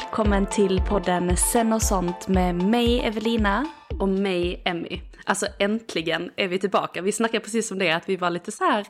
[0.00, 3.66] Välkommen till podden Sen och sånt med mig Evelina.
[4.00, 5.00] och mig, Emmy.
[5.24, 7.02] Alltså äntligen är vi tillbaka.
[7.02, 8.86] Vi snackade precis om det, att vi var lite så här,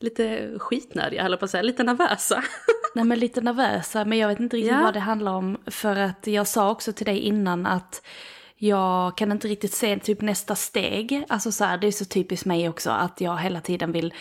[0.00, 2.42] lite skitnödiga, eller på att säga, lite nervösa.
[2.94, 4.82] Nej men lite nervösa, men jag vet inte riktigt Ja.
[4.82, 5.56] vad det handlar om.
[5.66, 8.02] För att jag sa också till dig innan att
[8.58, 11.24] jag kan inte riktigt se typ nästa steg.
[11.28, 14.14] Alltså så här, det är så typiskt mig också att jag hela tiden vill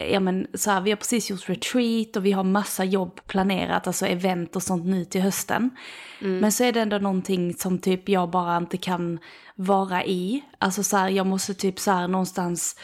[0.00, 3.86] Ja men så här, vi har precis gjort retreat och vi har massa jobb planerat,
[3.86, 5.70] alltså event och sånt nu till hösten.
[6.40, 9.18] Men så är det ändå någonting som typ jag bara inte kan
[9.54, 10.44] vara i.
[10.58, 12.76] Alltså så här, jag måste typ så här någonstans,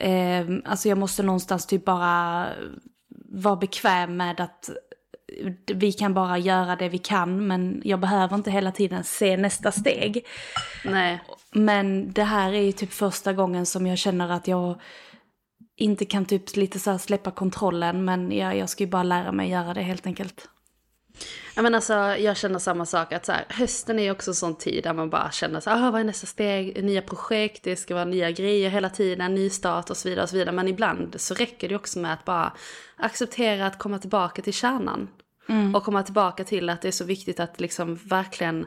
[0.00, 2.48] eh, alltså jag måste någonstans typ bara
[3.28, 4.70] vara bekväm med att
[5.74, 9.72] vi kan bara göra det vi kan men jag behöver inte hela tiden se nästa
[9.72, 10.26] steg.
[10.84, 11.20] Nej.
[11.52, 14.80] Men det här är ju typ första gången som jag känner att jag
[15.76, 19.32] inte kan typ lite så här släppa kontrollen men jag, jag ska ju bara lära
[19.32, 20.48] mig göra det helt enkelt.
[21.56, 24.58] Ja, men alltså, jag känner samma sak, att så här, hösten är också en sån
[24.58, 27.76] tid där man bara känner så här, ah, vad är nästa steg, nya projekt, det
[27.76, 30.22] ska vara nya grejer hela tiden, ny start och så vidare.
[30.22, 30.54] Och så vidare.
[30.54, 32.52] Men ibland så räcker det också med att bara
[32.96, 35.08] acceptera att komma tillbaka till kärnan.
[35.74, 38.66] Och komma tillbaka till att det är så viktigt att liksom verkligen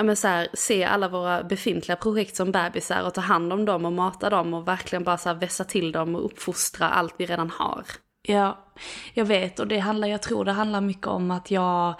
[0.00, 3.64] ja, men så här, se alla våra befintliga projekt som bebisar och ta hand om
[3.64, 7.14] dem och mata dem och verkligen bara så här, vässa till dem och uppfostra allt
[7.18, 7.84] vi redan har.
[8.22, 8.72] Ja,
[9.14, 9.60] jag vet.
[9.60, 11.94] Och det handlar, jag tror det handlar mycket om att jag,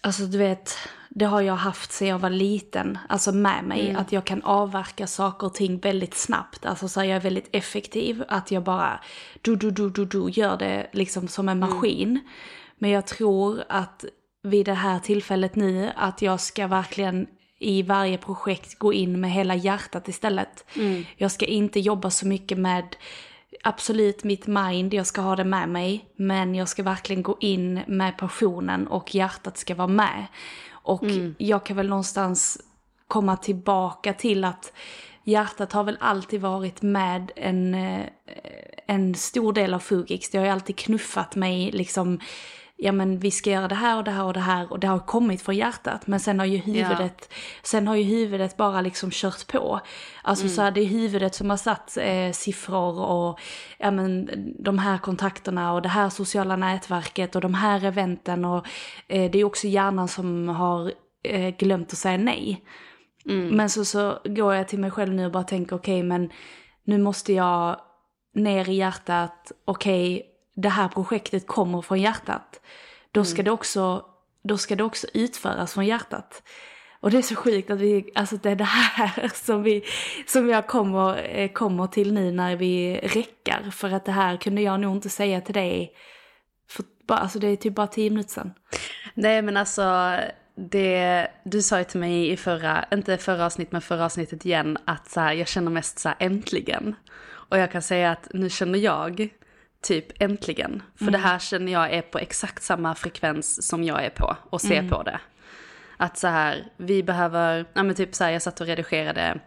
[0.00, 0.74] alltså du vet,
[1.08, 5.06] det har jag haft sedan jag var liten, alltså med mig, att jag kan avverka
[5.06, 9.00] saker och ting väldigt snabbt, alltså så här, jag är väldigt effektiv, att jag bara
[9.42, 12.20] du, du, du, du, du, gör det liksom som en maskin.
[12.78, 14.04] Men jag tror att
[14.42, 17.26] vid det här tillfället nu, att jag ska verkligen
[17.58, 20.64] i varje projekt gå in med hela hjärtat istället.
[21.16, 22.96] Jag ska inte jobba så mycket med
[23.62, 26.04] absolut mitt mind, jag ska ha det med mig.
[26.16, 30.26] Men jag ska verkligen gå in med passionen och hjärtat ska vara med.
[30.70, 31.04] Och
[31.38, 32.58] jag kan väl någonstans
[33.08, 34.72] komma tillbaka till att
[35.24, 38.06] hjärtat har väl alltid varit med en, eh,
[38.86, 40.30] en stor del av Fugix.
[40.30, 42.20] Det har ju alltid knuffat mig liksom
[42.80, 44.86] ja men vi ska göra det här och det här och det här och det
[44.86, 46.06] har kommit från hjärtat.
[46.06, 49.80] Men sen har ju huvudet, sen har ju huvudet bara liksom kört på.
[50.22, 53.40] Alltså så här, det är huvudet som har satt eh, siffror och
[53.78, 58.66] ja men de här kontakterna och det här sociala nätverket och de här eventen och
[59.08, 60.92] eh, det är också hjärnan som har
[61.24, 62.64] eh, glömt att säga nej.
[63.50, 66.30] Men så, så går jag till mig själv nu och bara tänker okej men
[66.84, 67.80] nu måste jag
[68.34, 72.60] ner i hjärtat, okej det här projektet kommer från hjärtat.
[73.12, 74.04] Då ska, det också,
[74.42, 76.42] då ska det också utföras från hjärtat.
[77.00, 79.84] Och det är så sjukt att vi, alltså det är det här som, vi,
[80.26, 83.70] som jag kommer, eh, kommer till nu när vi räckar.
[83.70, 85.92] För att det här kunde jag nog inte säga till dig,
[86.70, 88.52] för bara, alltså det är typ bara tio minuter sedan.
[89.14, 90.16] Nej men alltså,
[90.54, 94.78] det, du sa ju till mig i förra, inte förra avsnittet men förra avsnittet igen,
[94.84, 96.94] att så här, jag känner mest så här äntligen.
[97.28, 99.30] Och jag kan säga att nu känner jag
[99.82, 100.82] typ äntligen.
[100.96, 104.60] För det här känner jag är på exakt samma frekvens som jag är på och
[104.60, 105.20] ser på det.
[105.96, 109.40] Att så här, vi behöver, ja men typ så här, jag satt och redigerade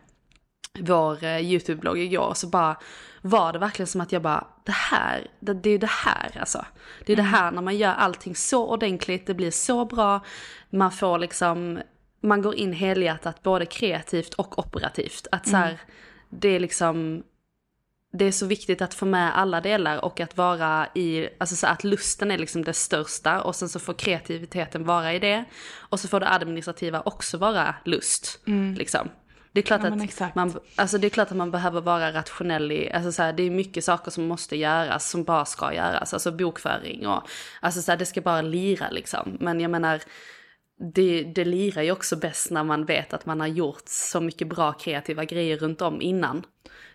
[0.80, 2.78] vår eh, YouTube-blogg igår och så bara
[3.22, 6.66] var det verkligen som att jag bara, det här, det, det är det här alltså.
[7.06, 10.26] Det är det här när man gör allting så ordentligt, det blir så bra,
[10.70, 11.80] man får liksom
[12.22, 15.28] man går in helhjärtat både kreativt och operativt.
[15.32, 15.80] Att så här, mm.
[16.30, 17.24] det är liksom,
[18.14, 21.68] det är så viktigt att få med alla delar och att vara i, alltså så
[21.68, 25.46] att lusten är liksom det största och sen så får kreativiteten vara i det.
[25.74, 28.40] Och så får det administrativa också vara lust.
[28.48, 28.74] Mm.
[28.74, 29.10] Liksom.
[29.54, 32.72] Det är, klart ja, att man, alltså det är klart att man behöver vara rationell
[32.72, 36.14] i, alltså så här, det är mycket saker som måste göras, som bara ska göras,
[36.14, 37.28] alltså bokföring och,
[37.60, 39.38] alltså så här, det ska bara lira liksom.
[39.40, 40.02] Men jag menar,
[40.82, 44.48] det, det lirar ju också bäst när man vet att man har gjort så mycket
[44.48, 46.44] bra kreativa grejer runt om innan.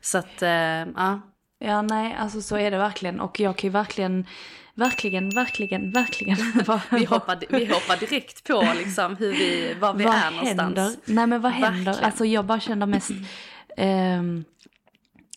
[0.00, 1.20] Så att, äh, ja.
[1.58, 3.20] Ja, nej, alltså så är det verkligen.
[3.20, 4.26] Och jag kan ju verkligen,
[4.74, 6.36] verkligen, verkligen, verkligen.
[6.90, 10.54] vi, hoppar, vi hoppar direkt på liksom hur vi, var vi vad är händer?
[10.54, 10.98] någonstans.
[11.04, 11.84] Nej men vad händer?
[11.84, 12.04] Verkligen.
[12.04, 13.10] Alltså jag bara känner mest
[13.76, 14.22] eh,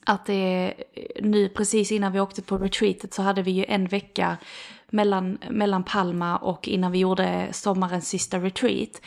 [0.06, 0.74] att det är
[1.22, 4.38] nu precis innan vi åkte på retreatet så hade vi ju en vecka
[4.90, 9.02] mellan, mellan Palma och innan vi gjorde sommarens sista retreat.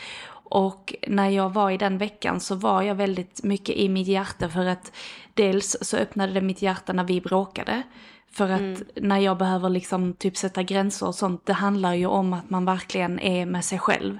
[0.53, 4.49] Och när jag var i den veckan så var jag väldigt mycket i mitt hjärta
[4.49, 4.91] för att
[5.33, 7.83] dels så öppnade det mitt hjärta när vi bråkade.
[8.31, 8.83] För att mm.
[8.95, 12.65] när jag behöver liksom typ sätta gränser och sånt, det handlar ju om att man
[12.65, 14.17] verkligen är med sig själv.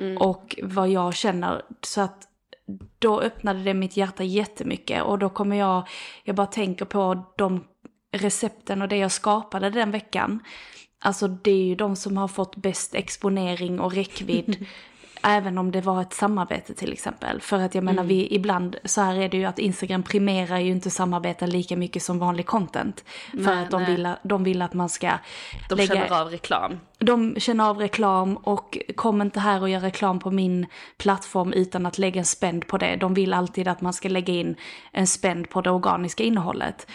[0.00, 0.16] Mm.
[0.16, 1.62] Och vad jag känner.
[1.82, 2.28] Så att
[2.98, 5.88] då öppnade det mitt hjärta jättemycket och då kommer jag,
[6.24, 7.64] jag bara tänker på de
[8.12, 10.40] recepten och det jag skapade den veckan.
[11.00, 14.66] Alltså det är ju de som har fått bäst exponering och räckvidd
[15.22, 17.40] Även om det var ett samarbete till exempel.
[17.40, 18.08] För att jag menar, mm.
[18.08, 22.02] vi, ibland så här är det ju att Instagram primerar ju inte samarbete lika mycket
[22.02, 23.04] som vanlig content.
[23.30, 25.10] För nej, att de vill, de vill att man ska
[25.68, 26.80] De lägga, känner av reklam.
[26.98, 30.66] De känner av reklam och kom inte här och gör reklam på min
[30.98, 32.96] plattform utan att lägga en spend på det.
[32.96, 34.56] De vill alltid att man ska lägga in
[34.92, 36.86] en spend på det organiska innehållet.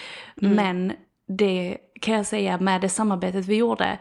[0.42, 0.56] Mm.
[0.56, 0.94] Men
[1.38, 4.00] det kan jag säga med det samarbetet vi gjorde,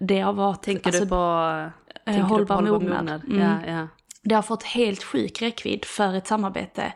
[0.00, 0.62] det har varit...
[0.62, 1.70] Tänker alltså, du på
[2.04, 3.04] Tänker hållbar, hållbar mognad.
[3.04, 3.24] mognad.
[3.24, 3.40] Mm.
[3.40, 3.88] Ja, ja.
[4.22, 6.92] Det har fått helt sjuk räckvidd för ett samarbete.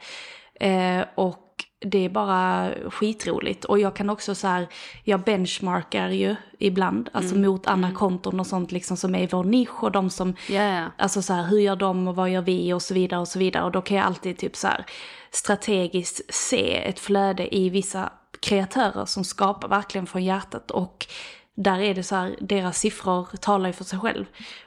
[0.61, 3.65] Eh, och det är bara skitroligt.
[3.65, 4.69] Och jag kan också så här,
[5.05, 7.51] jag benchmarkar ju ibland, alltså mm.
[7.51, 7.99] mot andra mm.
[7.99, 10.89] konton och sånt liksom som är i vår nisch och de som, yeah.
[10.99, 13.39] alltså så här, hur gör de och vad gör vi och så vidare och så
[13.39, 13.65] vidare.
[13.65, 14.87] Och då kan jag alltid typ så här
[15.31, 18.13] strategiskt se ett flöde i vissa
[18.45, 21.07] kreatörer som skapar verkligen från hjärtat och
[21.55, 24.25] där är det så här, deras siffror talar ju för sig själv.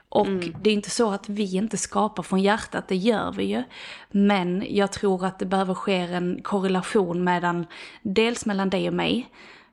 [0.09, 0.55] Och mm.
[0.61, 3.63] det är inte så att vi inte skapar från hjärtat, det gör vi ju.
[4.11, 7.65] Men jag tror att det behöver ske en korrelation mellan,
[8.01, 9.29] dels mellan dig och mig,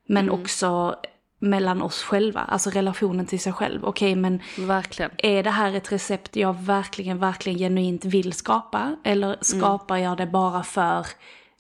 [0.06, 0.40] men mm.
[0.40, 0.96] också
[1.38, 3.84] mellan oss själva, alltså relationen till sig själv.
[3.84, 5.10] Okej, okay, men verkligen.
[5.18, 8.96] är det här ett recept jag verkligen, verkligen genuint vill skapa?
[9.04, 9.38] Eller mm.
[9.40, 10.04] skapar mm.
[10.04, 11.06] jag det bara för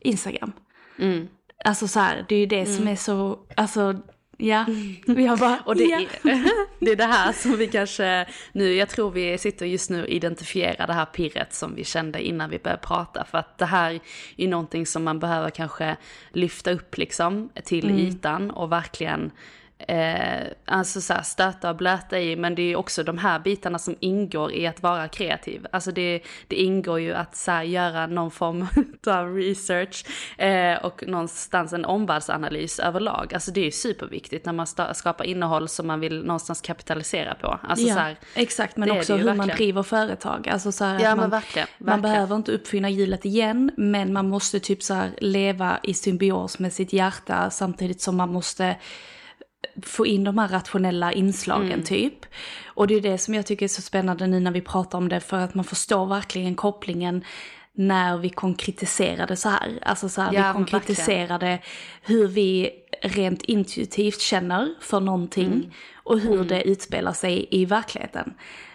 [0.00, 0.52] Instagram?
[0.98, 1.28] Mm.
[1.64, 2.92] Alltså så här, det är ju det som mm.
[2.92, 3.94] är så, alltså
[4.36, 4.64] Ja,
[5.06, 6.00] vi har bara, och det, ja.
[6.00, 6.44] är,
[6.84, 10.08] det är det här som vi kanske nu, jag tror vi sitter just nu och
[10.08, 13.24] identifierar det här pirret som vi kände innan vi började prata.
[13.24, 14.00] För att det här
[14.36, 15.96] är någonting som man behöver kanske
[16.32, 17.98] lyfta upp liksom till mm.
[17.98, 19.30] ytan och verkligen
[19.78, 23.78] eh, alltså så här, stöta och blöta i, men det är också de här bitarna
[23.78, 25.66] som ingår i att vara kreativ.
[25.70, 28.66] Alltså det, det ingår ju att så här, göra någon form
[29.06, 30.06] av research
[30.38, 33.34] eh, och någonstans en omvärldsanalys överlag.
[33.34, 37.58] Alltså det är ju superviktigt när man skapar innehåll som man vill någonstans kapitalisera på.
[37.62, 39.36] Alltså, ja, så här, exakt, men också hur verkligen.
[39.36, 40.48] man driver företag.
[40.48, 41.90] Alltså så här, ja, man, verkligen, verkligen.
[41.90, 46.72] man behöver inte uppfinna hjulet igen, men man måste typ så leva i symbios med
[46.72, 48.76] sitt hjärta samtidigt som man måste
[49.82, 51.84] få in de här rationella inslagen mm.
[51.84, 52.26] typ.
[52.66, 55.08] Och det är det som jag tycker är så spännande nu när vi pratar om
[55.08, 57.24] det för att man förstår verkligen kopplingen
[57.72, 59.78] när vi konkretiserade så här.
[59.82, 61.58] Alltså så här, ja, vi konkretiserade
[62.02, 62.70] hur vi
[63.02, 65.70] rent intuitivt känner för någonting mm.
[66.04, 66.48] och hur mm.
[66.48, 68.34] det utspelar sig i verkligheten.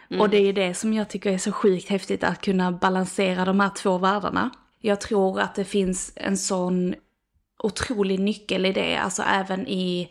[0.09, 0.21] Mm.
[0.21, 3.59] Och det är det som jag tycker är så sjukt häftigt att kunna balansera de
[3.59, 4.49] här två världarna.
[4.81, 6.95] Jag tror att det finns en sån
[7.63, 10.09] otrolig nyckel i det, alltså även i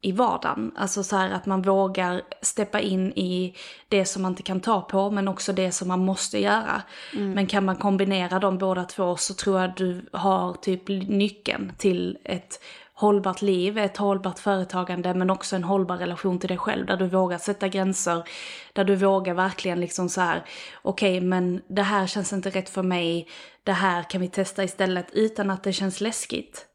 [0.00, 0.72] i vardagen.
[0.76, 3.56] Alltså så här att man vågar steppa in i
[3.88, 6.82] det som man inte kan ta på men också det som man måste göra.
[7.12, 7.32] Mm.
[7.32, 12.18] Men kan man kombinera de båda två så tror jag du har typ nyckeln till
[12.24, 12.60] ett
[12.94, 17.06] hållbart liv, ett hållbart företagande men också en hållbar relation till dig själv där du
[17.06, 18.22] vågar sätta gränser,
[18.72, 20.44] där du vågar verkligen liksom så här
[20.82, 23.28] okej okay, men det här känns inte rätt för mig,
[23.64, 26.65] det här kan vi testa istället utan att det känns läskigt.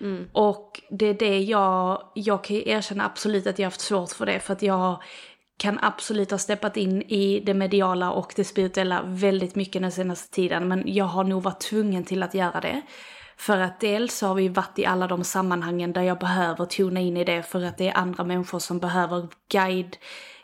[0.00, 0.28] Mm.
[0.32, 4.26] Och det är det jag, jag kan erkänna absolut att jag har haft svårt för
[4.26, 5.02] det för att jag
[5.58, 10.34] kan absolut ha steppat in i det mediala och det spirituella väldigt mycket den senaste
[10.34, 12.82] tiden men jag har nog varit tvungen till att göra det.
[13.38, 17.16] För att dels har vi varit i alla de sammanhangen där jag behöver tuna in
[17.16, 19.96] i det för att det är andra människor som behöver guide,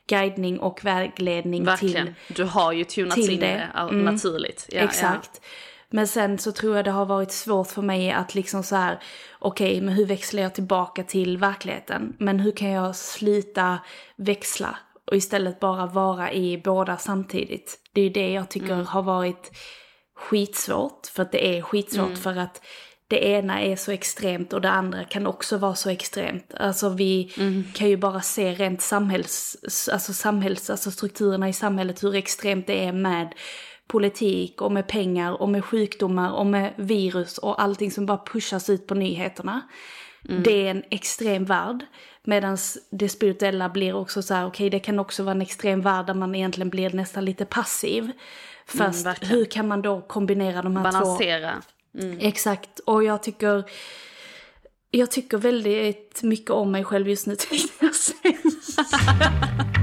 [0.08, 2.06] guidning och vägledning Verkligen.
[2.26, 3.46] till Du har ju tunats till in det.
[3.46, 4.04] det ja, Mm.
[4.14, 4.66] naturligt.
[4.72, 5.40] Ja, Exakt.
[5.92, 8.98] Men sen så tror jag det har varit svårt för mig att liksom så här,
[9.38, 12.16] okej, men hur växlar jag tillbaka till verkligheten?
[12.18, 13.78] Men hur kan jag sluta
[14.16, 14.78] växla
[15.10, 17.78] och istället bara vara i båda samtidigt?
[17.92, 18.86] Det är ju det jag tycker Mm.
[18.86, 19.50] har varit
[20.16, 22.16] skitsvårt, för att det är skitsvårt Mm.
[22.16, 22.60] för att
[23.08, 26.54] det ena är så extremt och det andra kan också vara så extremt.
[26.60, 27.64] Alltså vi Mm.
[27.74, 29.56] kan ju bara se rent samhälls,
[29.92, 33.34] alltså samhälls, alltså strukturerna i samhället hur extremt det är med
[33.92, 38.70] politik och med pengar och med sjukdomar och med virus och allting som bara pushas
[38.70, 39.60] ut på nyheterna.
[40.28, 40.42] Mm.
[40.42, 41.86] Det är en extrem värld.
[42.24, 42.58] Medan
[42.90, 46.14] det spirituella blir också så här, okej det kan också vara en extrem värld där
[46.14, 48.12] man egentligen blir nästan lite passiv.
[48.66, 50.98] Fast Mm, hur kan man då kombinera de här två?
[50.98, 51.62] Balansera.
[52.20, 53.64] Exakt, och jag tycker
[54.90, 58.38] jag tycker väldigt mycket om mig själv just nu tänkte jag säga.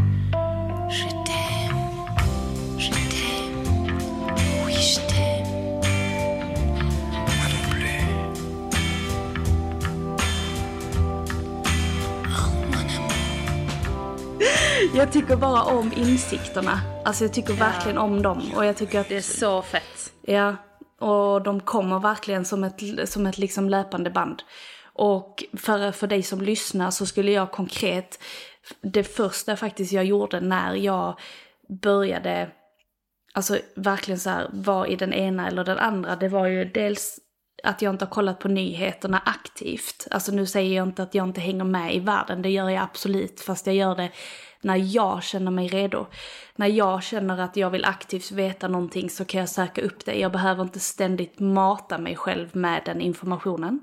[14.95, 16.81] Jag tycker bara om insikterna.
[17.05, 18.51] Alltså jag tycker verkligen om dem.
[18.55, 20.13] Och jag tycker att Det är så fett.
[20.21, 20.55] Ja,
[20.99, 24.43] och de kommer verkligen som ett, som ett liksom löpande band.
[24.93, 28.19] Och för, för dig som lyssnar så skulle jag konkret,
[28.81, 31.19] det första faktiskt jag gjorde när jag
[31.81, 32.49] började,
[33.33, 37.19] alltså verkligen så här, vara i den ena eller den andra, det var ju dels
[37.63, 40.07] att jag inte har kollat på nyheterna aktivt.
[40.11, 42.83] Alltså nu säger jag inte att jag inte hänger med i världen, det gör jag
[42.83, 44.11] absolut, fast jag gör det
[44.61, 46.07] när jag känner mig redo.
[46.55, 50.19] När jag känner att jag vill aktivt veta någonting så kan jag söka upp det.
[50.19, 53.79] Jag behöver inte ständigt mata mig själv med den informationen.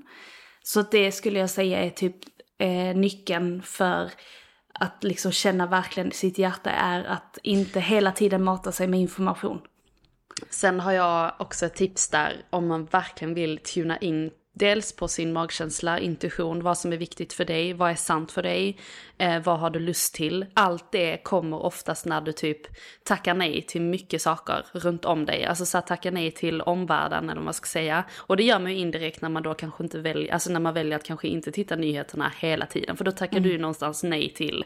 [0.63, 2.15] Så det skulle jag säga är typ
[2.59, 4.11] eh, nyckeln för
[4.73, 9.61] att liksom känna verkligen sitt hjärta är att inte hela tiden mata sig med information.
[10.49, 15.07] Sen har jag också ett tips där om man verkligen vill tuna in dels på
[15.07, 18.77] sin magkänsla, intuition, vad som är viktigt för dig, vad är sant för dig,
[19.17, 20.45] eh, vad har du lust till.
[20.53, 22.61] Allt det kommer oftast när du typ
[23.03, 25.45] tackar nej till mycket saker runt om dig.
[25.45, 28.03] Alltså så att tacka nej till omvärlden eller vad man ska säga.
[28.17, 30.73] Och det gör man ju indirekt när man då kanske inte väljer, alltså när man
[30.73, 32.97] väljer att kanske inte titta nyheterna hela tiden.
[32.97, 34.65] För då tackar du ju någonstans nej till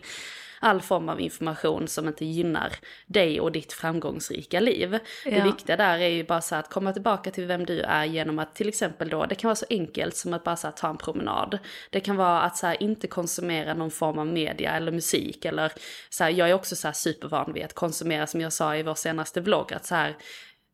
[0.63, 2.73] all form av information som inte gynnar
[3.05, 4.91] dig och ditt framgångsrika liv.
[5.25, 5.43] Det Ja.
[5.43, 8.55] viktiga där är ju bara så att komma tillbaka till vem du är genom att
[8.55, 10.97] till exempel då, det kan vara så enkelt som att bara så här, ta en
[10.97, 11.59] promenad.
[11.89, 15.71] Det kan vara att så här, inte konsumera någon form av media eller musik eller
[16.09, 18.83] så här, jag är också så här supervan vid att konsumera som jag sa i
[18.83, 20.15] vår senaste vlogg att så här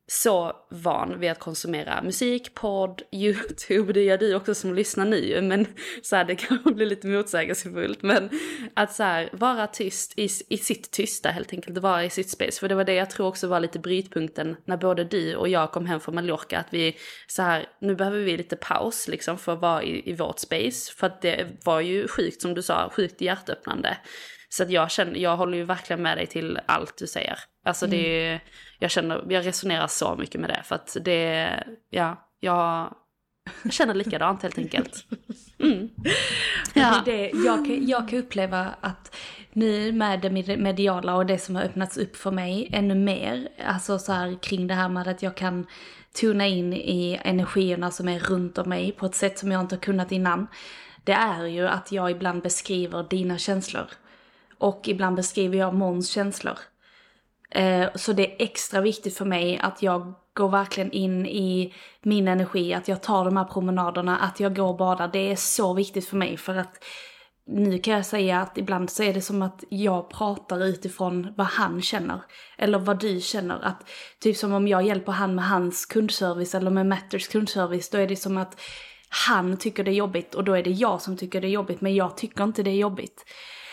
[0.07, 5.41] så van vid att konsumera musik, podd, YouTube, det gör du också som lyssnar nu
[5.41, 5.67] men
[6.01, 8.03] så här, det kanske blir lite motsägelsefullt.
[8.03, 8.29] Men
[8.73, 12.59] att så här, vara tyst i, i sitt tysta helt enkelt, vara i sitt space.
[12.59, 15.71] För det var det jag tror också var lite brytpunkten när både du och jag
[15.71, 16.97] kom hem från Mallorca att vi
[17.27, 20.93] så här, nu behöver vi lite paus liksom för att vara i, i vårt space.
[20.93, 23.97] För att det var ju sjukt som du sa, sjukt hjärtöppnande.
[24.49, 27.39] Så att jag känner, jag håller ju verkligen med dig till allt du säger.
[27.65, 28.39] Alltså det är,
[28.79, 31.49] jag känner, jag resonerar så mycket med det för att det,
[31.89, 32.93] ja, jag,
[33.63, 35.05] jag känner likadant helt enkelt.
[35.59, 35.89] Mm.
[36.73, 37.01] Ja.
[37.05, 39.15] Det, jag, kan, jag kan uppleva att
[39.53, 43.49] nu med det med- mediala och det som har öppnats upp för mig ännu mer,
[43.65, 45.67] alltså så här kring det här med att jag kan
[46.21, 49.75] tuna in i energierna som är runt om mig på ett sätt som jag inte
[49.75, 50.47] har kunnat innan.
[51.03, 53.87] Det är ju att jag ibland beskriver dina känslor.
[54.57, 56.57] Och ibland beskriver jag Måns känslor.
[57.49, 62.27] Eh, Så det är extra viktigt för mig att jag går verkligen in i min
[62.27, 65.07] energi, att jag tar de här promenaderna, att jag går och badar.
[65.07, 66.83] Det är så viktigt för mig för att
[67.47, 71.47] nu kan jag säga att ibland så är det som att jag pratar utifrån vad
[71.47, 72.21] han känner.
[72.57, 73.65] Eller vad du känner.
[73.65, 77.89] Att, typ som om jag hjälper han med hans kundservice eller med Matters kundservice.
[77.89, 78.61] Då är det som att
[79.27, 81.81] han tycker det är jobbigt och då är det jag som tycker det är jobbigt.
[81.81, 83.25] Men jag tycker inte det är jobbigt.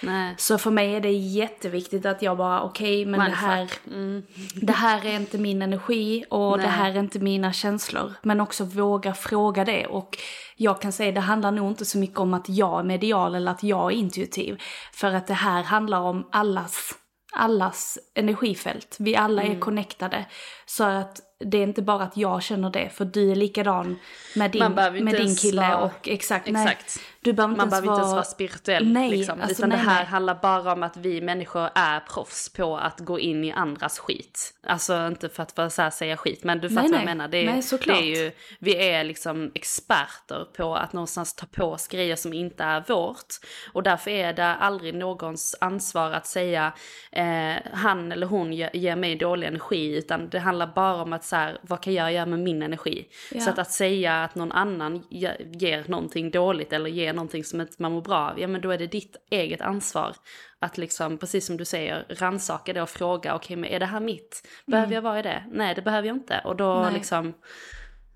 [0.03, 0.35] Nej.
[0.39, 4.63] Så för mig är det jätteviktigt att jag bara, okej men det här, Mindfuck.
[4.63, 6.67] det här är inte min energi och Nej.
[6.67, 8.13] det här är inte mina känslor.
[8.23, 9.87] Men också våga fråga det.
[9.87, 10.19] Och
[10.57, 13.51] jag kan säga det handlar nog inte så mycket om att jag är medial eller
[13.53, 14.63] att jag är intuitiv.
[14.93, 16.93] För att det här handlar om allas,
[17.37, 18.97] allas energifält.
[18.99, 19.57] Vi alla Mm.
[19.57, 20.25] är connectade.
[20.67, 23.99] Så att det är inte bara att jag känner det, för du är likadan
[24.37, 24.73] med din,
[25.05, 26.51] med din kille vara- och exakt.
[26.51, 27.01] Nej, Exakt.
[27.25, 28.93] Du behöver Man behöver inte ens vara- spirituell.
[28.93, 29.41] Nej, liksom.
[29.41, 30.07] alltså, Utan nej, det här nej.
[30.07, 34.55] handlar bara om att vi människor är proffs på att gå in i andras skit.
[34.67, 37.29] Alltså inte för att här, säga skit, men du fattar Nej, vad jag menar.
[37.29, 37.99] Det är, Nej, såklart.
[37.99, 42.33] det är ju, vi är liksom experter på att någonstans ta på oss grejer som
[42.33, 43.35] inte är vårt.
[43.73, 46.73] Och därför är det aldrig någons ansvar att säga
[47.13, 51.25] eh, han eller hon ge- ger mig dålig energi, utan det handlar bara om att
[51.25, 53.09] så här, vad kan jag göra med min energi?
[53.33, 53.41] Ja.
[53.41, 57.61] Så att, att säga att någon annan ge- ger någonting dåligt eller ger någonting som
[57.61, 60.17] inte man mår bra av, ja men då är det ditt eget ansvar
[60.59, 64.01] att liksom, precis som du säger, rannsaka det och fråga, okej men är det här
[64.01, 64.47] mitt?
[64.67, 65.45] Behöver jag vara i det?
[65.53, 66.41] Nej det behöver jag inte.
[66.45, 66.83] Och då Mm.
[66.83, 66.93] Nej.
[66.93, 67.33] liksom,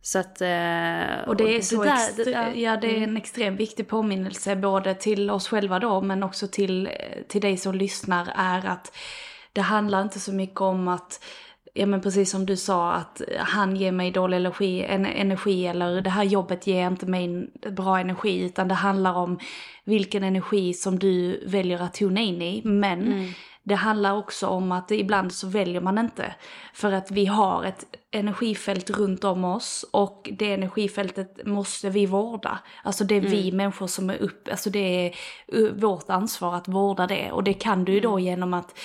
[0.03, 0.41] så att...
[0.41, 3.11] eh, Och det är så där- extre- det där- ja, det är Mm.
[3.11, 6.89] en extremt viktig påminnelse både till oss själva då men också till,
[7.29, 8.97] till dig som lyssnar är att
[9.53, 11.25] det handlar inte så mycket om att
[11.79, 16.01] Ja men precis som du sa att han ger mig dålig energi, en, energi eller
[16.01, 19.39] det här jobbet ger inte mig bra energi utan det handlar om
[19.85, 22.63] vilken energi som du väljer att tona in i.
[22.65, 23.33] Men Mm.
[23.63, 26.35] det handlar också om att ibland så väljer man inte.
[26.75, 32.59] För att vi har ett energifält runt om oss och det energifältet måste vi vårda.
[32.85, 35.15] Alltså det är vi människor som är upp, alltså det är
[35.81, 37.31] vårt ansvar att vårda det.
[37.33, 38.79] Och det kan du ju då genom att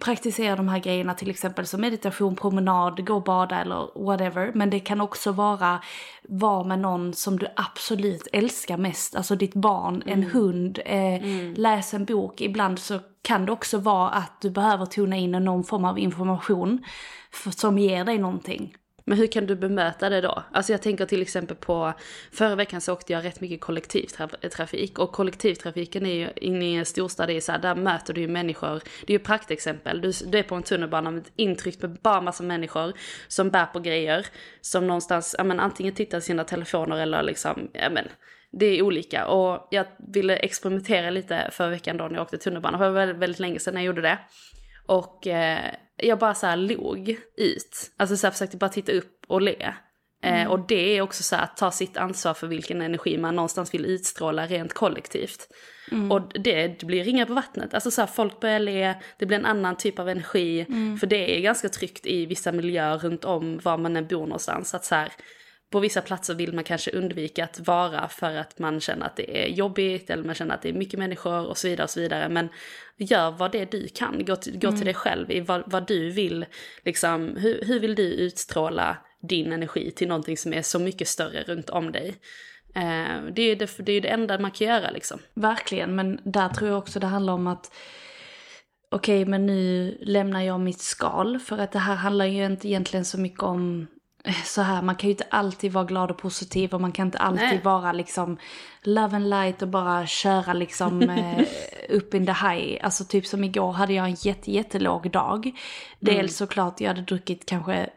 [0.00, 4.52] praktisera de här grejerna till exempel som meditation, promenad, gå och bada eller whatever.
[4.54, 5.80] Men det kan också vara
[6.28, 11.22] vara med någon som du absolut älskar mest, alltså ditt barn, en hund, eh,
[11.54, 12.40] läs en bok.
[12.40, 16.84] Ibland så kan det också vara att du behöver tona in någon form av information
[17.50, 18.74] som ger dig någonting.
[19.06, 20.42] Men hur kan du bemöta det då?
[20.52, 21.92] Alltså jag tänker till exempel på,
[22.32, 26.84] förra veckan så åkte jag rätt mycket kollektivtrafik och kollektivtrafiken är ju inne i en
[26.84, 30.12] storstad, det är så här, där möter du ju människor, det är ju praktexempel, du,
[30.26, 32.92] du är på en tunnelbana med intryckt med bara massa människor
[33.28, 34.26] som bär på grejer,
[34.60, 38.08] som någonstans, ja men antingen tittar i sina telefoner eller liksom, ja men
[38.52, 42.78] det är olika och jag ville experimentera lite förra veckan då när jag åkte tunnelbana,
[42.78, 44.18] för det var väldigt, väldigt länge sedan jag gjorde det.
[44.86, 47.90] Och eh, jag bara så här log ut.
[47.96, 49.74] Alltså så här försökte bara titta upp och le.
[50.22, 53.36] Eh, och det är också så här att ta sitt ansvar för vilken energi man
[53.36, 55.48] någonstans vill utstråla rent kollektivt.
[56.10, 57.74] Och det, det blir ringar på vattnet.
[57.74, 60.66] Alltså så här, folk börjar le, det blir en annan typ av energi.
[61.00, 64.74] För det är ganska tryggt i vissa miljöer runt om var man än bor någonstans.
[64.74, 65.12] Att så här,
[65.74, 69.44] på vissa platser vill man kanske undvika att vara för att man känner att det
[69.44, 72.00] är jobbigt eller man känner att det är mycket människor och så vidare och så
[72.00, 72.28] vidare.
[72.28, 72.48] Men
[72.96, 75.86] gör vad det är du kan, gå till, gå till dig själv i vad, vad
[75.86, 76.46] du vill,
[76.84, 81.42] liksom, hur, hur vill du utstråla din energi till någonting som är så mycket större
[81.42, 82.08] runt om dig.
[82.74, 85.18] Eh, det, är ju det, det är det enda man kan göra liksom.
[85.34, 87.74] Verkligen, men där tror jag också det handlar om att
[88.90, 93.04] okej, men nu lämnar jag mitt skal för att det här handlar ju inte egentligen
[93.04, 93.86] så mycket om
[94.44, 97.18] så här, man kan ju inte alltid vara glad och positiv och man kan inte
[97.18, 97.60] alltid Nej.
[97.62, 98.38] vara liksom
[98.82, 101.44] love and light och bara köra liksom eh,
[101.88, 102.84] up in the high.
[102.84, 105.50] Alltså typ som igår hade jag en jätte, jättelåg dag.
[106.00, 107.90] Dels såklart, jag hade druckit kanske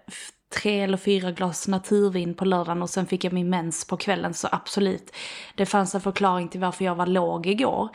[0.62, 4.34] tre eller fyra glas naturvin på lördagen och sen fick jag min mens på kvällen
[4.34, 5.16] så absolut.
[5.56, 7.90] Det fanns en förklaring till varför jag var låg igår.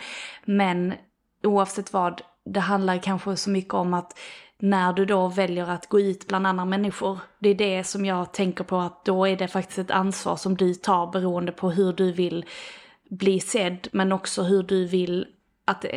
[0.44, 0.94] Men
[1.42, 4.18] oavsett vad, det handlar kanske så mycket om att
[4.62, 8.32] när du då väljer att gå ut bland andra människor, det är det som jag
[8.32, 11.92] tänker på att då är det faktiskt ett ansvar som du tar beroende på hur
[11.92, 12.44] du vill
[13.10, 15.26] bli sedd men också hur du vill
[15.64, 15.90] att eh,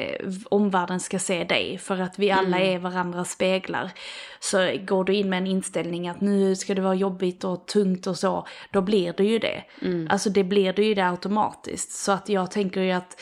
[0.50, 1.78] omvärlden ska se dig.
[1.78, 3.92] För att vi alla är varandras speglar.
[4.40, 8.08] Så går du in med en inställning att nu ska det vara jobbigt och tungt
[8.08, 9.64] och så, då blir det ju det.
[10.10, 11.92] Alltså det blir det ju det automatiskt.
[11.92, 13.22] Så att jag tänker ju att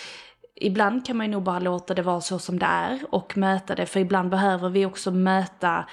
[0.64, 3.76] ibland kan man ju nog bara låta det vara så som det är och möta
[3.76, 3.86] det.
[3.86, 5.86] För ibland behöver vi också möta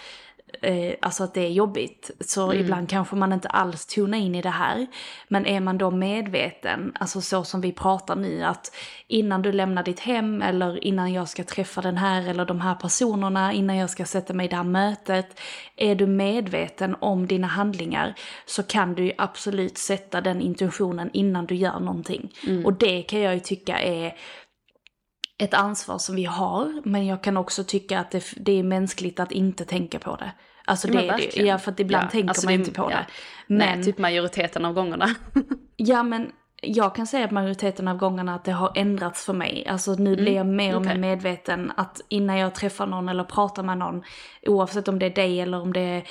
[0.63, 2.11] eh, alltså att det är jobbigt.
[2.21, 4.87] Så ibland kanske man inte alls tunar in i det här.
[5.29, 9.83] Men är man då medveten, alltså så som vi pratar nu, att innan du lämnar
[9.83, 13.91] ditt hem eller innan jag ska träffa den här eller de här personerna, innan jag
[13.91, 15.41] ska sätta mig i det här mötet.
[15.77, 18.15] Är du medveten om dina handlingar
[18.47, 22.33] så kan du ju absolut sätta den intentionen innan du gör någonting.
[22.65, 24.15] Och det kan jag ju tycka är
[25.41, 29.21] ett ansvar som vi har, men jag kan också tycka att det, det är mänskligt
[29.21, 30.33] att inte tänka på det.
[30.65, 31.43] Alltså det är det.
[31.43, 32.97] Ja, för att ibland Ja, tänker alltså man det- inte på ja.
[32.97, 33.07] det.
[33.47, 35.15] Men, Nej, typ majoriteten av gångerna.
[35.77, 39.67] ja men jag kan säga att majoriteten av gångerna att det har ändrats för mig.
[39.69, 41.01] Alltså nu blir jag mer och mer okej.
[41.01, 44.03] medveten att innan jag träffar någon eller pratar med någon,
[44.47, 46.05] oavsett om det är dig eller om det är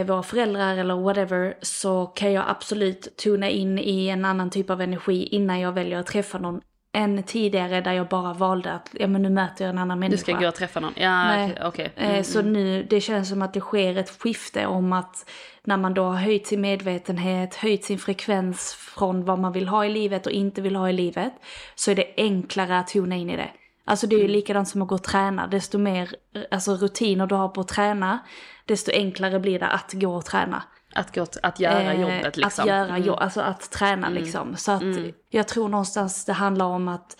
[0.00, 4.70] eh, våra föräldrar eller whatever, så kan jag absolut tuna in i en annan typ
[4.70, 6.60] av energi innan jag väljer att träffa någon.
[6.92, 10.16] Än tidigare där jag bara valde att, ja men nu möter jag en annan människa.
[10.16, 10.92] Du ska gå och träffa någon?
[10.96, 11.58] Ja, okej.
[11.64, 11.92] okej.
[11.96, 15.30] Eh, Mm, Så nu, det känns som att det sker ett skifte om att
[15.64, 19.84] när man då har höjt sin medvetenhet, höjt sin frekvens från vad man vill ha
[19.84, 21.32] i livet och inte vill ha i livet,
[21.74, 23.50] så är det enklare att tona in i det.
[23.84, 24.32] Alltså det är ju Mm.
[24.36, 26.14] likadant som att gå och träna, desto mer
[26.50, 28.18] alltså, rutiner du har på att träna,
[28.66, 30.62] desto enklare blir det att gå och träna.
[30.94, 32.62] Att, gå, att göra Eh, jobbet liksom.
[32.62, 33.02] Att göra Mm.
[33.02, 34.56] jobb, alltså att träna liksom.
[34.56, 34.82] Så att
[35.30, 37.16] jag tror någonstans det handlar om att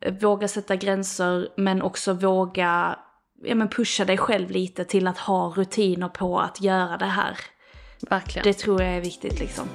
[0.00, 2.98] eh, våga sätta gränser men också våga
[3.42, 7.36] ja, men pusha dig själv lite till att ha rutiner på att göra det här.
[8.10, 8.44] Verkligen.
[8.44, 9.68] Det tror jag är viktigt liksom.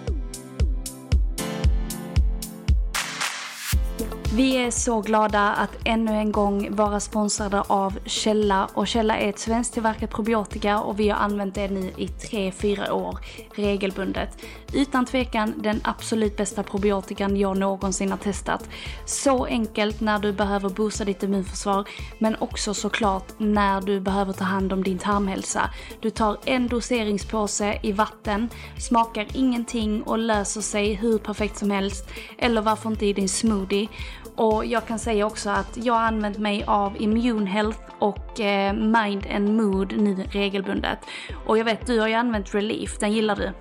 [4.34, 8.70] Vi är så glada att ännu en gång vara sponsrade av Källa.
[8.74, 13.18] Och Källa är ett svensktillverkat probiotika och vi har använt det nu i 3-4 år
[13.56, 14.30] regelbundet.
[14.74, 18.70] Utan tvekan den absolut bästa probiotikan jag någonsin har testat.
[19.06, 21.88] Så enkelt när du behöver boosta ditt immunförsvar
[22.20, 25.70] men också såklart när du behöver ta hand om din tarmhälsa.
[26.02, 28.50] Du tar en doseringspåse i vatten,
[28.80, 32.10] smakar ingenting och löser sig hur perfekt som helst.
[32.38, 33.88] Eller varför inte i din smoothie.
[34.36, 38.74] Och jag kan säga också att jag har använt mig av Immune Health och eh,
[38.74, 41.00] Mind and Mood nu regelbundet.
[41.46, 43.54] Och jag vet, du har ju använt Relief, den gillar du.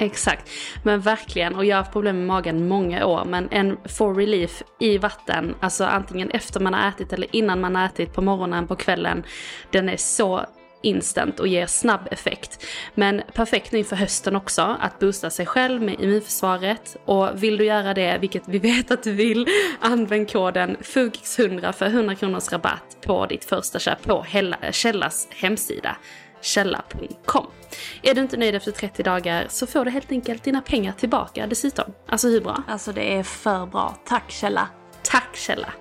[0.00, 0.50] Exakt,
[0.82, 1.54] men verkligen.
[1.54, 3.24] Och jag har haft problem med magen många år.
[3.24, 7.76] Men en for relief i vatten, alltså antingen efter man har ätit eller innan man
[7.76, 9.24] har ätit på morgonen, på kvällen.
[9.70, 10.46] Den är så
[10.82, 12.64] instant och ger snabb effekt.
[12.94, 16.96] Men perfekt nu inför hösten också, att boosta sig själv med immunförsvaret.
[17.04, 19.46] Och vill du göra det, vilket vi vet att du vill,
[19.80, 25.96] använd koden FUGX100 för 100 kronors rabatt på ditt första köp på Hella- Källas hemsida
[26.40, 27.46] källa.com.
[28.02, 31.46] Är du inte nöjd efter 30 dagar så får du helt enkelt dina pengar tillbaka
[31.46, 31.92] dessutom.
[32.06, 32.62] Alltså hur bra?
[32.68, 33.96] Alltså det är för bra.
[34.04, 34.68] Tack Källa.
[35.02, 35.72] Tack Källa!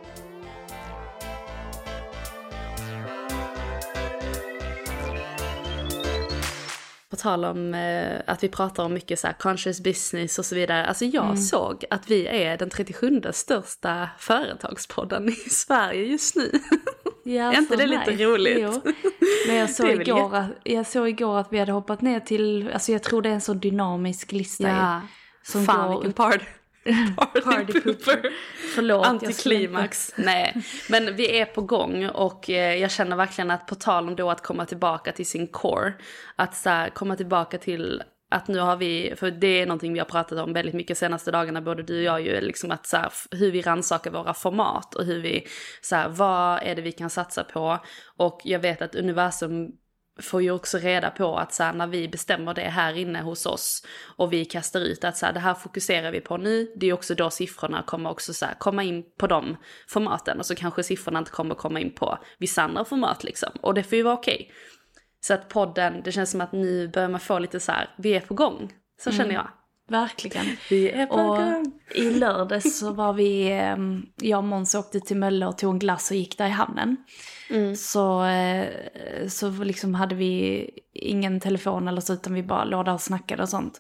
[7.09, 10.85] På tal om eh, att vi pratar om mycket så conscious business och så vidare.
[10.85, 16.51] Alltså jag såg att vi är den 37 största företagspodden i Sverige just nu.
[17.35, 18.23] Ja, Är inte det lite nice.
[18.23, 18.57] roligt?
[18.61, 18.81] Jo.
[19.47, 22.91] Men jag såg, igår att, jag såg igår att vi hade hoppat ner till, alltså
[22.91, 24.67] jag tror det är en så dynamisk lista.
[24.67, 25.01] Ja,
[25.43, 26.45] Som fan går vilken upp- party.
[27.83, 28.29] Pooper.
[28.75, 30.13] Förlåt, Antiklimax.
[30.15, 34.15] Nej, men vi är på gång och eh, jag känner verkligen att på tal om
[34.15, 35.93] då att komma tillbaka till sin core,
[36.35, 39.99] att så här, komma tillbaka till att nu har vi, för det är någonting vi
[39.99, 42.97] har pratat om väldigt mycket senaste dagarna, både du och jag ju, liksom att så
[42.97, 45.47] här, hur vi rannsakar våra format och hur vi,
[45.81, 47.79] så här, vad är det vi kan satsa på?
[48.17, 49.71] Och jag vet att universum
[50.19, 53.45] får ju också reda på att så här, när vi bestämmer det här inne hos
[53.45, 53.85] oss
[54.17, 56.93] och vi kastar ut att så här, det här fokuserar vi på nu, det är
[56.93, 60.83] också då siffrorna kommer också så här, komma in på de formaten och så kanske
[60.83, 63.49] siffrorna inte kommer komma in på vissa andra format liksom.
[63.61, 64.51] Och det får ju vara okej.
[65.21, 68.13] Så att podden, det känns som att nu börjar man få lite så här, vi
[68.15, 68.73] är på gång.
[68.99, 69.47] Så känner jag.
[69.89, 70.45] Verkligen.
[70.69, 71.71] Vi är på Och gång.
[71.95, 73.49] i lördags så var vi,
[74.15, 76.97] jag och Måns åkte till Mölle och tog en glass och gick där i hamnen.
[77.77, 78.67] Så, eh,
[79.27, 83.43] så liksom hade vi ingen telefon eller så utan vi bara låg där och snackade
[83.43, 83.79] och sånt.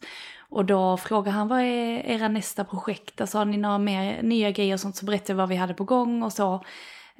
[0.49, 3.21] Och då frågade han vad är era nästa projekt?
[3.21, 4.95] Alltså har ni några mer nya grejer och sånt?
[4.95, 6.63] Så berättade jag vad vi hade på gång och så.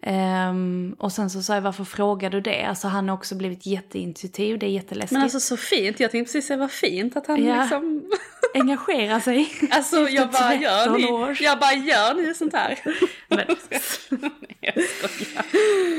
[0.04, 2.64] Ehm, och sen så sa jag varför frågar du det?
[2.64, 5.12] Alltså han har också blivit jätteintuitiv, det är jätteläskigt.
[5.12, 7.62] Men alltså så fint, jag tänkte precis säga vad fint att han Ja.
[7.62, 8.04] liksom...
[8.54, 9.52] Engagera sig.
[9.72, 11.38] Alltså jag bara, gör 13 ni, år.
[11.42, 12.80] jag bara gör ni sånt här?
[13.28, 13.46] Men,
[14.62, 14.74] Nej.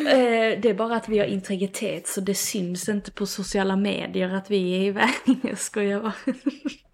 [0.07, 4.35] Eh, det är bara att vi har integritet så det syns inte på sociala medier
[4.35, 5.11] att vi är iväg.
[5.43, 6.13] Jag skojar bara.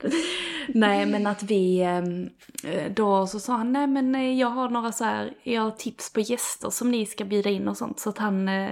[0.68, 2.30] nej men att vi, ehm,
[2.64, 5.70] eh, då så sa han nej men eh, jag har några så här, jag har
[5.70, 8.00] tips på gäster som ni ska bjuda in och sånt.
[8.00, 8.70] Så att han eh,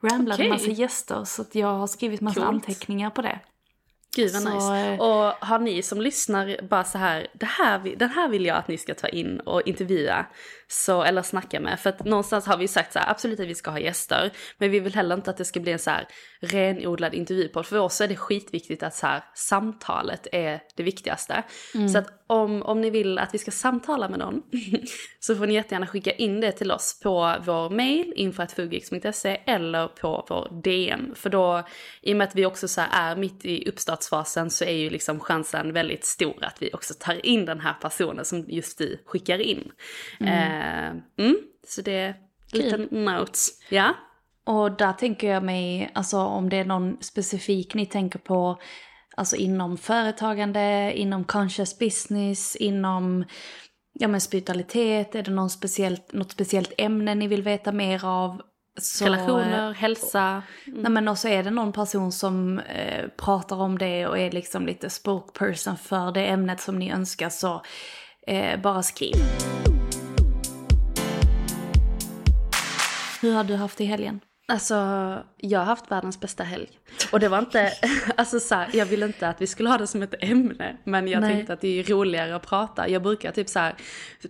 [0.00, 0.48] ramblade Okej.
[0.48, 2.54] massa gäster så att jag har skrivit massa Coolt.
[2.54, 3.38] anteckningar på det.
[4.16, 4.92] Gud vad Så, nice.
[4.92, 8.56] eh, Och har ni som lyssnar bara så här, det här, den här vill jag
[8.56, 10.26] att ni ska ta in och intervjua.
[10.68, 11.80] Så, eller snacka med.
[11.80, 14.32] För att någonstans har vi sagt så här, absolut att vi ska ha gäster.
[14.58, 16.08] Men vi vill heller inte att det ska bli en så här
[16.40, 17.66] renodlad intervjupodd.
[17.66, 21.42] För oss är det skitviktigt att så här, samtalet är det viktigaste.
[21.92, 24.42] Så att om, om ni vill att vi ska samtala med någon
[25.20, 30.26] så får ni jättegärna skicka in det till oss på vår mail info.fugix.se eller på
[30.28, 31.14] vår DM.
[31.14, 31.62] För då,
[32.02, 35.20] i och med att vi också så är mitt i uppstartsfasen så är ju liksom
[35.20, 39.38] chansen väldigt stor att vi också tar in den här personen som just du skickar
[39.38, 39.72] in.
[40.20, 41.02] Mm.
[41.18, 41.36] mm,
[41.66, 42.14] så det är
[42.52, 43.48] liten notes.
[43.68, 43.94] Ja?
[44.44, 48.58] Och där tänker jag mig, alltså om det är någon specifik ni tänker på,
[49.16, 53.24] alltså inom företagande, inom conscious business, inom
[53.92, 58.42] ja, men spiritualitet, är det någon speciellt, något speciellt ämne ni vill veta mer av?
[58.78, 60.42] Så, Relationer, hälsa.
[60.66, 60.80] Mm.
[60.80, 64.66] Nej men också är det någon person som eh, pratar om det och är liksom
[64.66, 67.62] lite spokesperson för det ämnet som ni önskar så
[68.26, 69.14] eh, bara skriv.
[73.20, 74.20] Hur har du haft det i helgen?
[74.48, 74.74] Alltså,
[75.36, 76.68] jag har haft världens bästa helg.
[77.12, 77.72] Och det var inte,
[78.16, 80.76] alltså så här, jag ville inte att vi skulle ha det som ett ämne.
[80.84, 81.34] Men jag Nej.
[81.34, 82.88] tänkte att det är roligare att prata.
[82.88, 83.74] Jag brukar typ så här,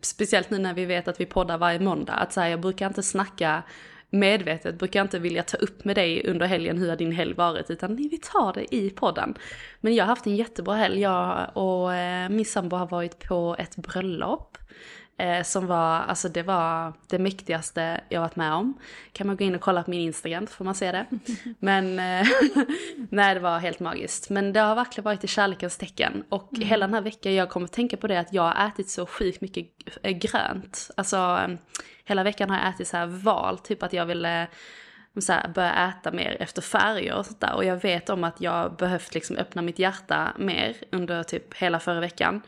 [0.03, 2.87] speciellt nu när vi vet att vi poddar varje måndag, att så här, jag brukar
[2.87, 3.63] inte snacka
[4.11, 7.71] medvetet, brukar inte vilja ta upp med dig under helgen hur har din helg varit,
[7.71, 9.35] utan vi tar det i podden.
[9.81, 13.57] Men jag har haft en jättebra helg, jag och eh, min sambo har varit på
[13.59, 14.59] ett bröllop.
[15.19, 18.79] Eh, som var, alltså det var det mäktigaste jag varit med om.
[19.13, 21.07] Kan man gå in och kolla på min Instagram så får man se det.
[21.59, 22.27] Men eh,
[23.11, 24.31] nej det var helt magiskt.
[24.31, 26.25] Men det har verkligen varit i kärlekens tecken.
[26.29, 29.07] Och hela den här veckan jag kommer tänka på det att jag har ätit så
[29.07, 29.67] sjukt mycket
[30.03, 30.91] eh, grönt.
[30.97, 31.57] Alltså eh,
[32.05, 34.47] hela veckan har jag ätit så här val, typ att jag ville
[35.21, 37.55] så här, börja äta mer efter färger och sånt där.
[37.55, 41.81] Och jag vet om att jag behövt liksom öppna mitt hjärta mer under typ hela
[41.81, 42.43] förra veckan.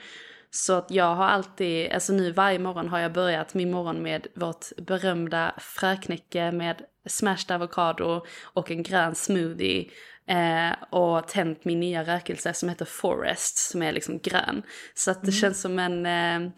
[0.51, 4.27] Så att jag har alltid, alltså nu varje morgon har jag börjat min morgon med
[4.35, 9.91] vårt berömda fröknäcke med smashed avokado och en grön smoothie.
[10.27, 14.63] Eh, och tänt min nya rökelse som heter Forest som är liksom grön.
[14.95, 16.51] Så att det känns som en eh,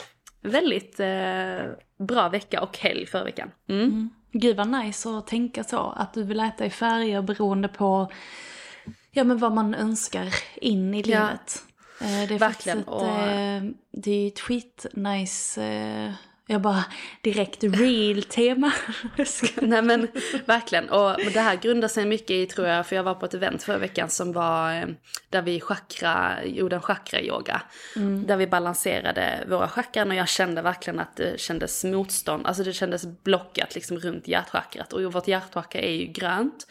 [0.42, 3.50] väldigt eh, bra vecka och helg förra veckan.
[3.68, 4.10] Mm.
[4.32, 8.12] Gud vad nice att tänka så, att du vill äta i färger beroende på
[9.10, 11.04] ja, men vad man önskar in i Ja.
[11.04, 11.54] livet.
[11.54, 11.69] Eh,
[12.00, 16.12] Det är Verkligen, ett, och- eh, det är ett skitnice, eh,
[16.46, 16.84] jag bara
[17.22, 18.72] direkt real tema.
[19.62, 20.08] Nej men
[20.46, 20.90] verkligen.
[20.90, 23.62] Och det här grundar sig mycket i tror jag, för jag var på ett event
[23.62, 24.84] förra veckan som var eh,
[25.30, 27.62] där vi chakra, gjorde en chakra-yoga.
[28.26, 32.72] Där vi balanserade våra chakran och jag kände verkligen att det kändes motstånd, alltså det
[32.72, 34.92] kändes blockat liksom runt hjärtchakrat.
[34.92, 36.66] Och vårt hjärtchakra är ju grönt.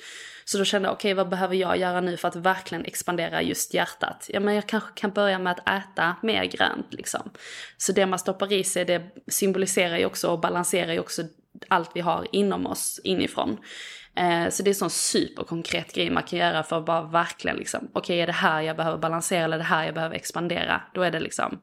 [0.52, 3.74] Så då kände jag, okej vad behöver jag göra nu för att verkligen expandera just
[3.74, 4.30] hjärtat?
[4.30, 7.30] Ja men jag kanske kan börja med att äta mer grönt liksom.
[7.78, 11.24] Så det man stoppar i sig det symboliserar ju också och balanserar ju också
[11.68, 13.58] allt vi har inom oss inifrån.
[14.16, 17.58] Eh, så det är en sån superkonkret grej man kan göra för att bara verkligen
[17.58, 20.82] liksom, okej är det här jag behöver balansera eller det här jag behöver expandera?
[20.94, 21.62] Då är det liksom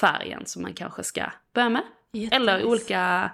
[0.00, 1.82] färgen som man kanske ska börja med.
[2.12, 2.36] Jättenice.
[2.36, 3.30] Eller olika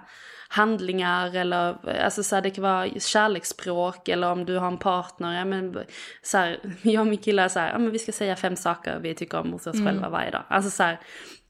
[0.53, 5.37] handlingar eller alltså så här, det kan vara kärleksspråk eller om du har en partner.
[5.37, 5.77] Ja, men,
[6.21, 8.55] så här, jag och min kille är så här, ja, men vi ska säga fem
[8.55, 10.43] saker vi tycker om hos oss själva varje dag.
[10.47, 10.99] Alltså så här,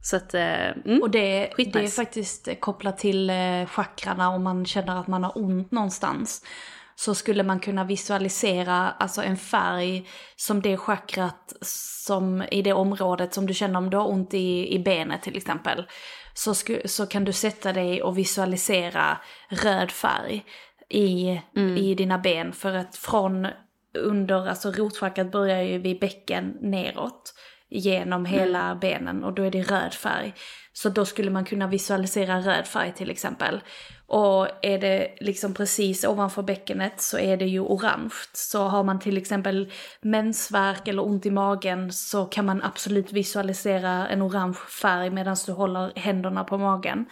[0.01, 1.01] så att, eh, mm.
[1.01, 5.37] Och det, det är faktiskt kopplat till eh, chakrarna om man känner att man har
[5.37, 6.45] ont någonstans.
[6.95, 11.53] Så skulle man kunna visualisera alltså en färg som det chakrat
[12.05, 15.37] som i det området som du känner om du har ont i, i benet till
[15.37, 15.85] exempel.
[16.33, 19.17] Så, sku, så kan du sätta dig och visualisera
[19.49, 20.45] röd färg
[20.89, 21.41] i,
[21.77, 22.53] i dina ben.
[22.53, 23.47] För att från
[23.97, 27.33] under, alltså rotchakrat börjar ju vid bäcken neråt
[27.73, 30.33] genom hela benen och då är det röd färg.
[30.73, 33.61] Så då skulle man kunna visualisera röd färg till exempel.
[34.07, 38.13] Och är det liksom precis ovanför bäckenet så är det ju orange.
[38.33, 44.07] Så har man till exempel mensvärk eller ont i magen så kan man absolut visualisera
[44.07, 47.05] en orange färg medan du håller händerna på magen.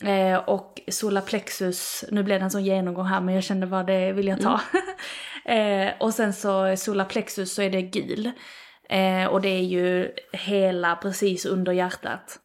[0.00, 4.12] Eh, och solarplexus, nu blev det en sån genomgång här men jag kände vad det
[4.12, 4.60] vill jag ta.
[5.52, 8.32] eh, och sen så solarplexus så är det gul.
[8.94, 12.38] Eh, och det är ju hela precis under hjärtat.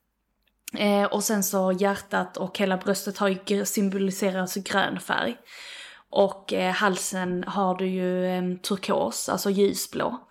[0.77, 5.37] Eh, och sen så hjärtat och hela bröstet har ju symboliseras grön färg.
[6.09, 10.27] Och eh, halsen har du ju eh, turkos, alltså ljusblå.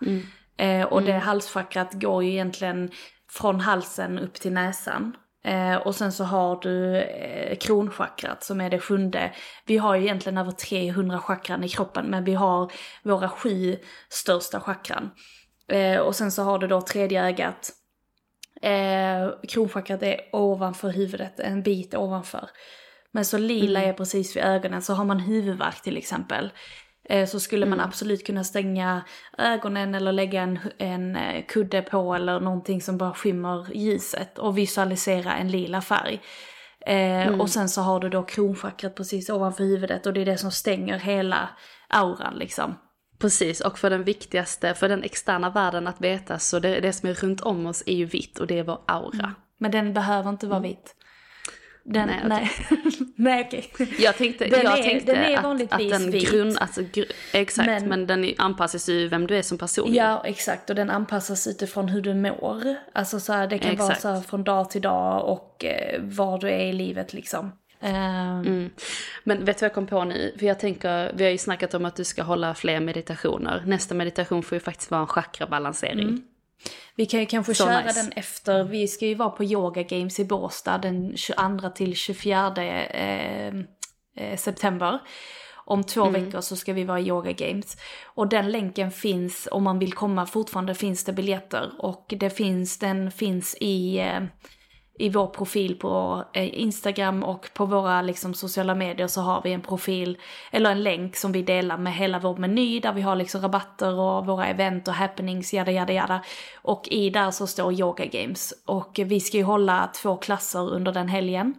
[0.57, 2.91] Eh, och det halschakrat går ju egentligen
[3.29, 5.15] från halsen upp till näsan.
[5.43, 9.31] Eh, och sen så har du eh, kronchakrat som är det sjunde.
[9.65, 12.71] Vi har ju egentligen över 300 chakran i kroppen men vi har
[13.03, 13.77] våra sju
[14.09, 15.11] största chakran.
[15.69, 17.71] Eh, och sen så har du då tredje ögat.
[18.61, 22.49] Eh, kronchakrat är ovanför huvudet, en bit ovanför.
[23.11, 26.51] Men så lila är precis vid ögonen, så har man huvudvärk till exempel.
[27.09, 29.01] Eh, så skulle man absolut kunna stänga
[29.37, 34.57] ögonen eller lägga en, en eh, kudde på eller någonting som bara skymmer ljuset och
[34.57, 36.21] visualisera en lila färg.
[36.85, 40.37] Eh, Och sen så har du då kronchakrat precis ovanför huvudet och det är det
[40.37, 41.49] som stänger hela
[41.87, 42.75] auran liksom.
[43.19, 47.09] Precis, och för den viktigaste, för den externa världen att veta, så det, det som
[47.09, 49.35] är runt om oss är ju vitt och det är vår aura.
[49.57, 50.95] Men den behöver inte vara vit.
[51.83, 52.51] Den, Nej, nej,
[53.15, 53.43] nej.
[53.47, 53.93] okej.
[53.99, 56.31] Jag tänkte, Den jag är- tänkte den är att, vanligtvis att den vit.
[56.31, 56.81] grund, alltså,
[57.33, 59.93] exakt, men, Men- den anpassas ju vem du är som person.
[59.93, 60.69] Ja, exakt.
[60.69, 62.75] Och den anpassas utifrån hur du mår.
[62.93, 64.01] Alltså så här, det kan vara Exakt.
[64.01, 67.51] så här från dag till dag och eh, var du är i livet liksom.
[67.81, 68.69] Ehm, Mm.
[69.23, 70.35] Men vet du vad jag kom på nu?
[70.39, 73.63] För jag tänker, vi har ju snackat om att du ska hålla fler meditationer.
[73.65, 76.21] Nästa meditation får ju faktiskt vara en chakrabalansering.
[76.95, 78.01] Vi kan ju kanske Så köra nice.
[78.01, 82.53] den efter, vi ska ju vara på Yoga Games i Båstad den 22 till 24
[82.57, 83.47] eh,
[84.15, 84.99] eh, september.
[85.65, 86.25] Om två Mm.
[86.25, 87.77] veckor så ska vi vara i Yoga Games.
[88.05, 91.71] Och den länken finns, om man vill komma fortfarande finns det biljetter.
[91.79, 94.19] Och det finns, den finns i, eh,
[94.99, 99.53] i vår profil på eh, Instagram och på våra liksom, sociala medier så har vi
[99.53, 100.17] en profil,
[100.51, 103.93] eller en länk som vi delar med hela vår meny där vi har liksom rabatter
[103.93, 106.23] och våra event och happenings, jada jada jada.
[106.55, 108.53] Och i där så står Yoga Games.
[108.65, 111.55] Och vi ska ju hålla två klasser under den helgen.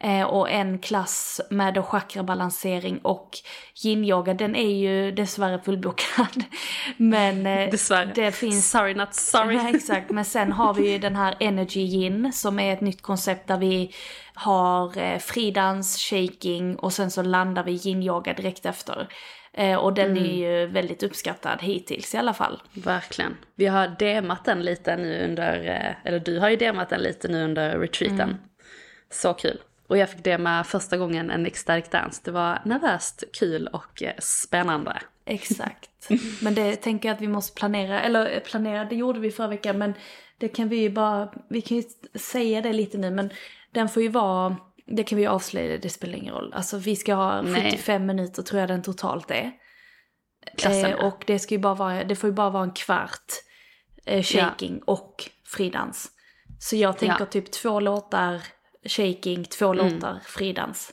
[0.00, 3.30] Eh, och en klass med chakrabalansering och
[3.84, 6.44] yin-yoga, den är ju dessvärre fullbokad.
[6.96, 8.12] Men eh, Dessvärre.
[8.14, 9.56] det finns Sorry not sorry.
[9.56, 13.02] Ja, exakt, men sen har vi ju den här Energy Yin som är ett nytt
[13.02, 13.94] koncept där vi
[14.34, 19.08] har eh, fridans, shaking och sen så landar vi yin-yoga direkt efter.
[19.80, 22.62] Och den är ju väldigt uppskattad hittills i alla fall.
[22.72, 23.36] Verkligen.
[23.54, 25.52] Vi har demat den lite nu under,
[26.04, 28.20] eller du har ju demat den lite nu under retreaten.
[28.20, 28.36] Mm.
[29.10, 29.58] Så kul.
[29.86, 32.20] Och jag fick dema första gången en ecstatic dance.
[32.24, 35.00] Det var nervöst, kul och eh, spännande.
[35.24, 35.90] Exakt.
[36.40, 39.48] Men det tänker jag att vi måste planera, eller eh, planera, det gjorde vi förra
[39.48, 39.94] veckan men
[40.38, 41.82] det kan vi ju bara, vi kan ju
[42.14, 43.30] säga det lite nu men
[43.72, 46.52] den får ju vara, det kan vi ju avslöja, det spelar ingen roll.
[46.52, 47.70] Alltså vi ska ha Nej.
[47.70, 49.52] 75 minuter tror jag den totalt är.
[50.56, 53.32] Klassen Eh, och det, ska ju bara vara, det får ju bara vara en kvart
[54.06, 56.08] eh, shaking och fridans.
[56.58, 57.26] Så jag tänker Ja.
[57.26, 58.42] typ två låtar
[58.88, 60.92] shaking, två låtar fridans.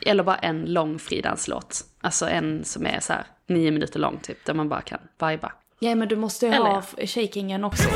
[0.00, 1.84] Eller bara en lång fridanslåt.
[2.00, 5.52] Alltså en som är så här nio minuter lång typ, där man bara kan viba.
[5.78, 7.06] Ja men du måste ju Eller ha ja.
[7.06, 7.88] shakingen också.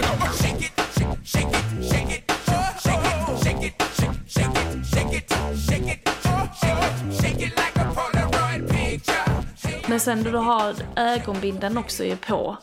[9.87, 12.57] Men sen då du har ögonbindeln också ju på.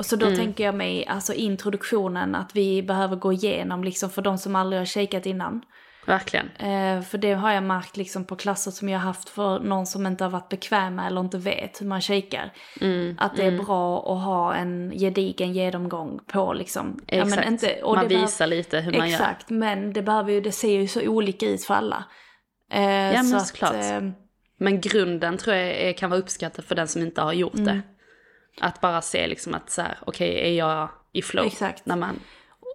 [0.00, 0.38] Och så då Mm.
[0.38, 4.80] tänker jag mig, alltså introduktionen, att vi behöver gå igenom liksom för de som aldrig
[4.80, 5.62] har shakat innan.
[6.06, 6.46] Verkligen.
[6.46, 9.86] Eh, för det har jag märkt liksom på klasser som jag har haft för någon
[9.86, 12.52] som inte har varit bekväm med eller inte vet hur man shakar.
[12.80, 17.00] Mm, att det är bra att ha en gedigen genomgång på liksom.
[17.06, 17.36] Ja, Exakt.
[17.44, 19.16] men inte, man visar lite hur man gör.
[19.18, 22.04] Exakt, men det behöver ju, det ser ju så olika ut för alla.
[22.72, 23.74] Eh, men så såklart.
[23.74, 24.00] eh,
[24.58, 27.64] Men grunden tror jag kan vara uppskattad för den som inte har gjort Mm.
[27.66, 27.80] det.
[28.60, 31.46] Att bara se liksom att så här, okej, är jag i flow?
[31.46, 31.86] Exakt.
[31.86, 32.20] När man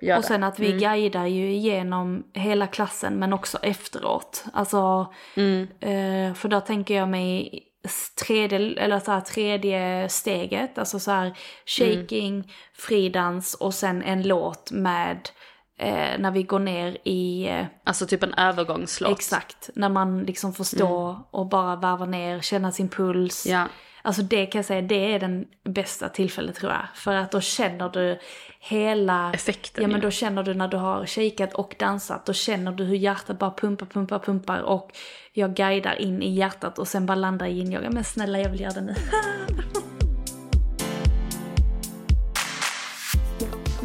[0.02, 0.48] gör och sen det.
[0.48, 4.46] att vi guidar ju igenom hela klassen men också efteråt.
[4.54, 5.68] Alltså, Mm.
[5.80, 7.62] eh, för då tänker jag mig
[8.26, 14.72] tredje, eller så här, tredje steget, alltså så här shaking, fridans och sen en låt
[14.72, 15.30] med
[15.80, 19.12] eh, när vi går ner i eh, Alltså typ en övergångslåt.
[19.12, 23.46] Exakt, när man liksom får stå och bara varva ner, känna sin puls.
[23.46, 23.68] Ja.
[24.06, 26.88] Alltså det kan jag säga, det är den bästa tillfället tror jag.
[26.96, 28.20] För att då känner du
[28.60, 29.34] hela...
[29.34, 32.84] Effekten, Ja men då känner du när du har shakat och dansat, då känner du
[32.84, 34.92] hur hjärtat bara pumpar, pumpar, pumpar och
[35.34, 37.90] jag guidar in i hjärtat och sen bara landar i yin-yoga.
[37.90, 38.96] Men snälla jag vill göra det nu.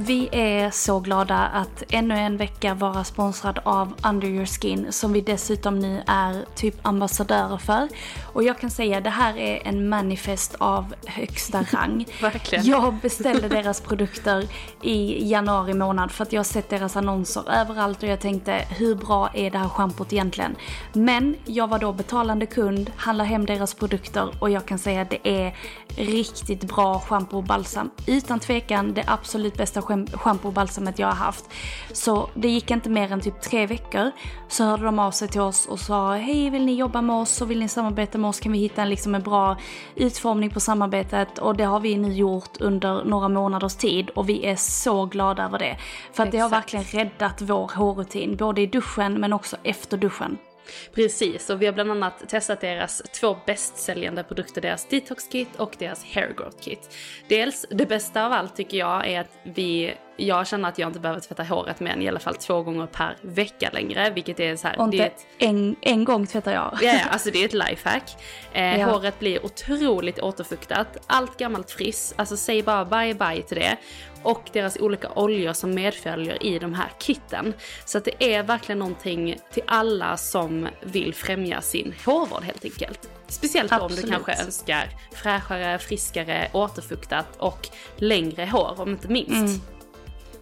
[0.02, 5.12] Vi är så glada att ännu en vecka vara sponsrad av Under Your Skin som
[5.12, 7.88] vi dessutom nu är typ ambassadörer för.
[8.32, 12.06] Och jag kan säga det här är en manifest av högsta rang.
[12.22, 12.64] Verkligen.
[12.64, 14.48] Jag beställde deras produkter
[14.82, 18.94] i januari månad för att jag har sett deras annonser överallt och jag tänkte hur
[18.94, 20.56] bra är det här schampot egentligen?
[20.92, 25.10] Men jag var då betalande kund, handlar hem deras produkter och jag kan säga att
[25.10, 25.56] det är
[25.96, 27.90] riktigt bra schampo och balsam.
[28.06, 29.82] Utan tvekan det absolut bästa
[30.12, 31.44] schampo och balsamet jag har haft.
[31.92, 34.10] Så det gick inte mer än typ tre veckor
[34.48, 37.40] så hörde de av sig till oss och sa hej vill ni jobba med oss
[37.40, 39.56] och vill ni samarbeta med oss kan vi hitta en, liksom en bra
[39.94, 44.46] utformning på samarbetet och det har vi nu gjort under några månaders tid och vi
[44.46, 45.76] är så glada över det.
[46.12, 46.74] För att det har Exakt.
[46.74, 50.38] verkligen räddat vår hårrutin både i duschen men också efter duschen.
[50.94, 55.76] Precis, och vi har bland annat testat deras två bästsäljande produkter, deras detox kit och
[55.78, 56.96] deras hair growth kit.
[57.28, 59.94] Dels, det bästa av allt tycker jag är att vi
[60.26, 62.86] jag känner att jag inte behöver tvätta håret mer än i alla fall två gånger
[62.86, 64.10] per vecka längre.
[64.10, 66.78] Vilket är så här, Och inte ett, en, en gång tvättar jag.
[66.82, 68.16] Ja, ja, alltså det är ett lifehack.
[68.52, 68.90] Eh, Ja.
[68.90, 70.96] Håret blir otroligt återfuktat.
[71.06, 72.14] Allt gammalt friss.
[72.16, 73.76] Alltså säg bara bye bye till det.
[74.22, 77.54] Och deras olika oljor som medföljer i de här kitten.
[77.84, 83.10] Så att det är verkligen någonting till alla som vill främja sin hårvård helt enkelt.
[83.28, 84.10] Speciellt om du Absolut.
[84.10, 89.62] kanske önskar fräschare, friskare, återfuktat och längre hår om inte minst.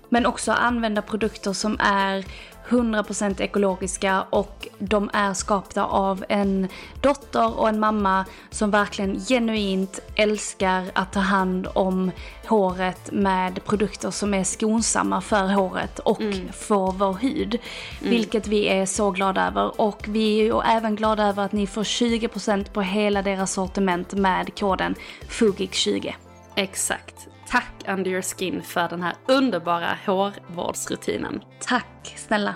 [0.08, 2.24] Men också använda produkter som är
[2.68, 6.68] 100% ekologiska och de är skapta av en
[7.00, 12.10] dotter och en mamma som verkligen genuint älskar att ta hand om
[12.46, 17.58] håret med produkter som är skonsamma för håret och för vår hud.
[18.00, 21.66] Vilket vi är så glada över och vi är ju även glada över att ni
[21.66, 24.94] får 20% på hela deras sortiment med koden
[25.28, 26.12] FUGIK20.
[26.54, 27.28] Exakt.
[27.50, 31.40] Tack Under Your Skin för den här underbara hårvårdsrutinen.
[31.60, 32.54] Tack snälla.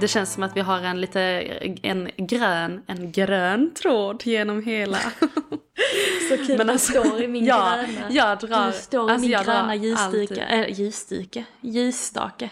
[0.00, 1.20] Det känns som att vi har en lite,
[1.82, 4.98] en grön, en grön tråd genom hela.
[6.28, 8.06] Så kul Men alltså, du står i min ja, gröna.
[8.10, 10.40] jag drar- du står i alltså min gröna ljusstyke.
[10.42, 11.44] Äh, ljusstyke?
[11.60, 12.50] Ljusstake.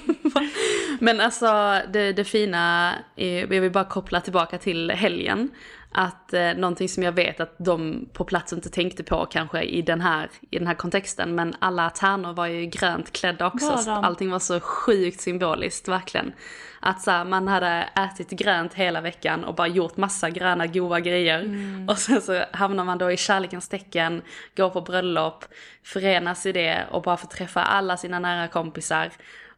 [1.00, 5.50] Men alltså det, det fina, är, jag vill bara koppla tillbaka till helgen.
[5.92, 9.82] Att eh, någonting som jag vet att de på plats inte tänkte på kanske i
[9.82, 11.34] den här, i den här kontexten.
[11.34, 13.70] Men alla tärnor var ju grönt klädda också.
[13.70, 16.32] Var så allting var så sjukt symboliskt verkligen.
[16.80, 21.00] Att så här, man hade ätit grönt hela veckan och bara gjort massa gröna goda
[21.00, 21.40] grejer.
[21.40, 21.88] Mm.
[21.88, 24.22] Och sen så hamnar man då i kärlekens tecken,
[24.56, 25.44] går på bröllop,
[25.82, 29.10] förenas i det och bara får träffa alla sina nära kompisar.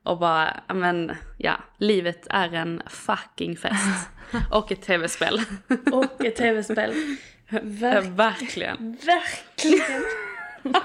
[0.02, 4.08] Och bara, men ja, livet är en fucking fest.
[4.50, 5.40] Och ett tv-spel.
[5.92, 6.92] Och ett tv-spel.
[7.50, 8.96] Ver- Verkligen.
[9.06, 10.04] verkligen.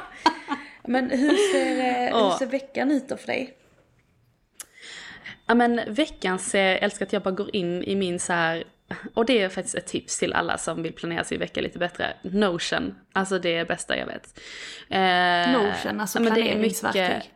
[0.90, 3.58] Men hur ser, eh, hur ser veckan ut då för dig?
[5.46, 8.64] Ja men veckans, eh, jag älskar att jag bara går in i min så här
[9.14, 12.14] och det är faktiskt ett tips till alla som vill planera sin vecka lite bättre.
[12.22, 14.40] Notion, alltså det är det bästa jag vet.
[14.90, 17.32] Eh, Notion, alltså planeringsverktyg.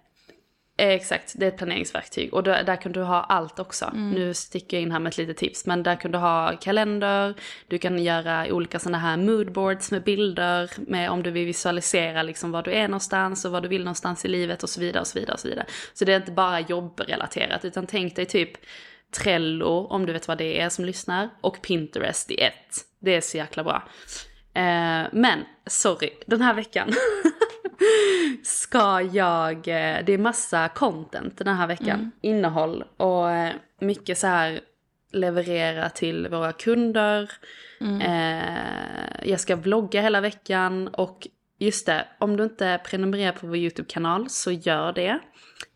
[0.77, 2.33] Eh, Exakt, det är ett planeringsverktyg.
[2.33, 3.85] Och där, där kan du ha allt också.
[3.85, 4.11] Mm.
[4.11, 5.65] Nu sticker jag in här med ett litet tips.
[5.65, 7.33] Men där kan du ha kalender,
[7.67, 10.71] du kan göra olika sådana här moodboards med bilder.
[10.77, 14.25] Med om du vill visualisera liksom var du är någonstans och vad du vill någonstans
[14.25, 15.33] i livet och så vidare och så vidare.
[15.33, 15.65] Och så, vidare.
[15.93, 18.51] så det är inte bara jobbrelaterat utan tänk dig typ
[19.11, 22.85] Trello, om du vet vad det är som lyssnar, och Pinterest i ett.
[22.99, 23.83] Det är så jäkla bra.
[24.53, 26.93] Eh, men, sorry, den här veckan
[28.43, 34.27] ska jag, eh, det är massa content den här veckan, innehåll och eh, mycket så
[34.27, 34.61] här
[35.11, 37.31] leverera till våra kunder.
[38.01, 41.27] Eh, jag ska vlogga hela veckan och
[41.57, 45.19] just det, om du inte prenumererar på vår YouTube-kanal så gör det.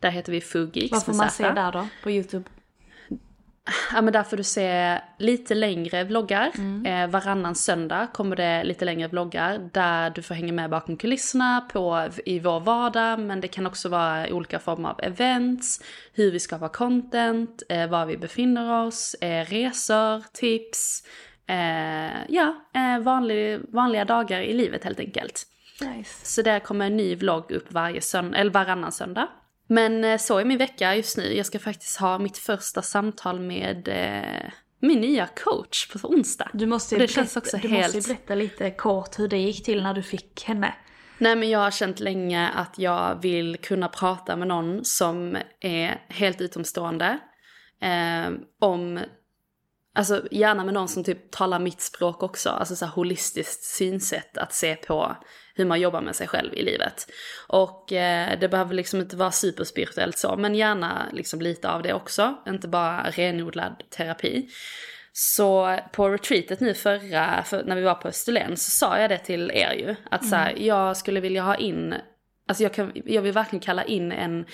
[0.00, 2.44] Där heter vi Fugix Vad får man se där då på YouTube?
[3.92, 6.50] Ja men där får du se lite längre vloggar.
[6.54, 6.86] Mm.
[6.86, 11.68] Eh, varannan söndag kommer det lite längre vloggar där du får hänga med bakom kulisserna
[11.72, 13.20] på, i vår vardag.
[13.20, 15.80] Men det kan också vara olika former av events,
[16.12, 21.02] hur vi skapar content, eh, var vi befinner oss, eh, resor, tips.
[21.46, 25.46] Eh, ja, eh, vanlig, vanliga dagar i livet helt enkelt.
[25.80, 26.26] Nice.
[26.26, 29.28] Så där kommer en ny vlogg upp varje söndag, eller varannan söndag.
[29.66, 31.36] Men eh, så är min vecka just nu.
[31.36, 34.50] Jag ska faktiskt ha mitt första samtal med eh,
[34.80, 36.50] min nya coach på onsdag.
[36.52, 37.94] Du måste ju det känns också du helt...
[37.94, 40.74] måste berätta lite kort hur det gick till när du fick henne.
[41.18, 46.06] Nej men jag har känt länge att jag vill kunna prata med någon som är
[46.08, 47.18] helt utomstående.
[47.82, 49.00] Eh, om,
[49.94, 52.50] alltså gärna med någon som typ talar mitt språk också.
[52.50, 55.16] Alltså så här holistiskt synsätt att se på
[55.56, 57.06] hur man jobbar med sig själv i livet.
[57.48, 61.92] Och eh, det behöver liksom inte vara superspirituellt så, men gärna liksom lite av det
[61.92, 62.34] också.
[62.48, 64.48] Inte bara renodlad terapi.
[65.12, 69.18] Så på retreatet nu förra, för när vi var på Österlen så sa jag det
[69.18, 69.94] till er ju.
[70.10, 71.94] Att så här, jag skulle vilja ha in,
[72.48, 74.46] alltså jag, kan, jag vill verkligen kalla in en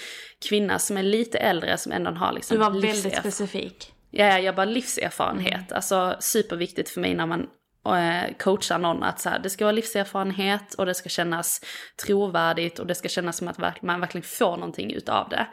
[0.48, 3.92] kvinna som är lite äldre som ändå har liksom Du var väldigt specifik.
[4.10, 5.72] Ja, jag bara livserfarenhet.
[5.72, 7.46] Alltså superviktigt för mig när man
[7.84, 11.60] eh, coachar någon att så här, det ska vara livserfarenhet och det ska kännas
[12.06, 15.46] trovärdigt och det ska kännas som att man verkligen får någonting utav det.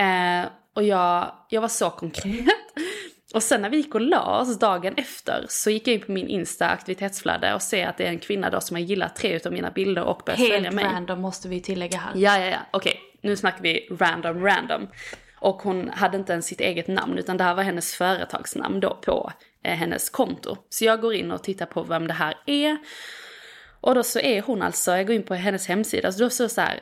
[0.00, 2.46] Eh, och jag, jag var så konkret.
[3.34, 6.12] Och sen när vi gick och la oss dagen efter så gick jag in på
[6.12, 9.36] min Insta aktivitetsflöde och ser att det är en kvinna då som har gillat tre
[9.36, 10.84] utav mina bilder och börjat följa Helt mig.
[10.84, 12.12] random måste vi tillägga här.
[12.14, 12.58] Ja, ja, ja.
[12.70, 14.88] Okej, nu snackar vi random, random.
[15.38, 18.94] Och hon hade inte ens sitt eget namn, utan det här var hennes företagsnamn då
[18.94, 19.32] på
[19.64, 20.56] hennes konto.
[20.70, 22.78] Så jag går in och tittar på vem det här är.
[23.80, 26.44] Och då så är hon alltså, jag går in på hennes hemsida, så då står
[26.44, 26.80] det så här,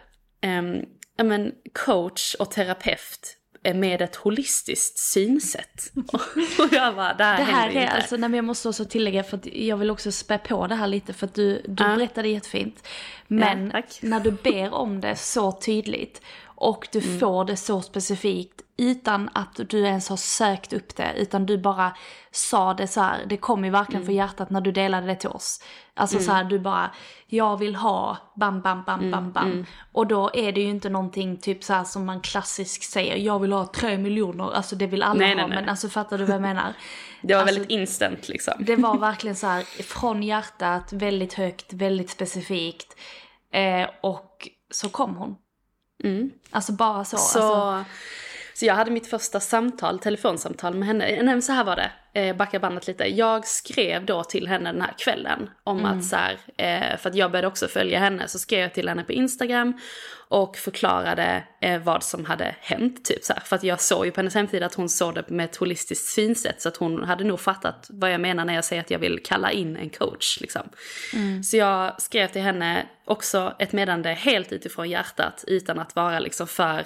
[0.59, 0.85] um,
[1.29, 3.37] men coach och terapeut
[3.75, 5.93] med ett holistiskt synsätt.
[6.59, 7.89] och jag bara, det här, det här är inte.
[7.89, 10.75] alltså, nej, men jag måste också tillägga för att jag vill också spä på det
[10.75, 11.97] här lite för att du, du Ja.
[11.97, 12.89] berättade jättefint.
[13.27, 16.23] Men Ja, när du ber om det så tydligt
[16.61, 17.19] och du Mm.
[17.21, 21.97] får det så specifikt utan att du ens har sökt upp det utan du bara
[22.31, 23.25] sa det så här.
[23.27, 24.07] Det kom ju verkligen Mm.
[24.07, 25.63] från hjärtat när du delade det till oss.
[25.95, 26.91] Alltså så här, du bara,
[27.27, 29.67] jag vill ha bam, bam, bam, Mm, bam, bam.
[29.93, 33.39] Och då är det ju inte någonting typ så här som man klassiskt säger, jag
[33.39, 35.57] vill ha tre miljoner, alltså det vill alla Nej, ha, nej, nej.
[35.61, 36.73] men alltså fattar du vad jag menar?
[37.23, 38.55] Det var Alltså, väldigt instant liksom.
[38.61, 42.97] det var verkligen så här från hjärtat, väldigt högt, väldigt specifikt.
[43.53, 45.37] Eh, och så kom hon.
[46.51, 47.17] Alltså bara så.
[47.17, 47.27] Mm.
[47.27, 47.85] Så, Alltså,
[48.55, 51.23] så jag hade mitt första samtal, telefonsamtal med henne.
[51.23, 53.05] Nej så här var det, eh, backa bandet lite.
[53.05, 57.15] Jag skrev då till henne den här kvällen om att så här, eh, för att
[57.15, 59.79] jag började också följa henne, så skrev jag till henne på Instagram
[60.29, 63.05] och förklarade eh, vad som hade hänt.
[63.05, 63.41] Typ så här.
[63.41, 66.07] För att jag såg ju på hennes hemsida att hon såg det med ett holistiskt
[66.07, 66.63] synsätt.
[66.63, 69.21] Så att hon hade nog fattat vad jag menar när jag säger att jag vill
[69.25, 70.41] kalla in en coach.
[70.41, 70.69] Liksom.
[71.45, 76.47] Så jag skrev till henne också ett meddelande helt utifrån hjärtat utan att vara liksom
[76.47, 76.85] för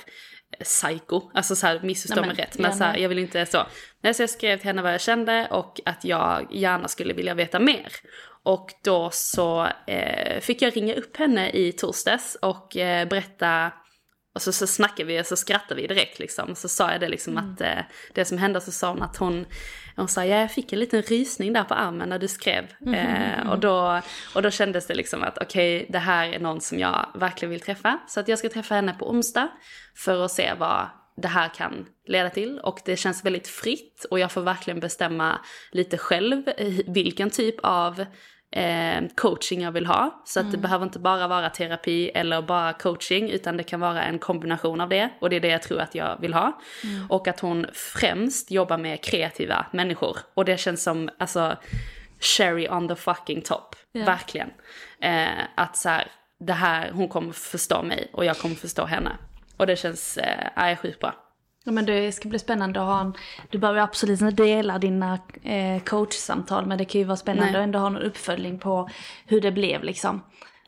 [0.60, 1.30] psycho.
[1.34, 2.58] Alltså så här, missförstå mig rätt.
[2.58, 3.66] Men ja, så här, jag vill inte så.
[4.00, 7.34] Men så jag skrev till henne vad jag kände och att jag gärna skulle vilja
[7.34, 7.92] veta mer.
[8.42, 13.72] Och då så eh, fick jag ringa upp henne i torsdags och eh, berätta
[14.34, 16.54] och så, så snackade vi och så skrattade vi direkt liksom.
[16.54, 17.78] Så sa jag det liksom att eh,
[18.12, 19.46] det som hände så sa hon att hon,
[19.96, 22.64] hon sa ja jag fick en liten rysning där på armen när du skrev.
[22.94, 24.00] Eh, och, då,
[24.34, 27.60] och då kändes det liksom att okej det här är någon som jag verkligen vill
[27.60, 27.98] träffa.
[28.08, 29.48] Så att jag ska träffa henne på onsdag
[29.96, 32.58] för att se vad det här kan leda till.
[32.58, 35.40] Och det känns väldigt fritt och jag får verkligen bestämma
[35.72, 38.04] lite själv eh, vilken typ av
[38.54, 40.22] eh, coaching jag vill ha.
[40.24, 44.02] Så att det behöver inte bara vara terapi eller bara coaching utan det kan vara
[44.02, 45.10] en kombination av det.
[45.20, 46.60] Och det är det jag tror att jag vill ha.
[47.08, 50.18] Och att hon främst jobbar med kreativa människor.
[50.34, 51.56] Och det känns som, alltså,
[52.20, 53.76] cherry on the fucking top.
[53.92, 54.50] Verkligen.
[55.00, 56.06] Eh, att så här,
[56.40, 59.10] det här, hon kommer förstå mig och jag kommer förstå henne.
[59.56, 61.23] Och det känns, eh, är sjukt bra.
[61.64, 63.14] Ja, men det ska bli spännande att ha en,
[63.50, 67.60] du behöver absolut inte dela dina eh, coachsamtal men det kan ju vara spännande Nej.
[67.60, 68.88] att ändå ha någon uppföljning på
[69.26, 70.22] hur det blev liksom.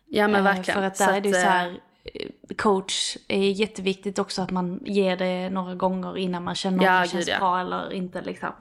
[0.08, 0.80] Ja men Eh, verkligen.
[0.80, 1.80] För att där är det ju eh, så här,
[2.14, 6.96] eh, coach är jätteviktigt också att man ger det några gånger innan man känner Ja,
[6.96, 7.38] om det gud, känns ja.
[7.38, 8.52] bra eller inte liksom.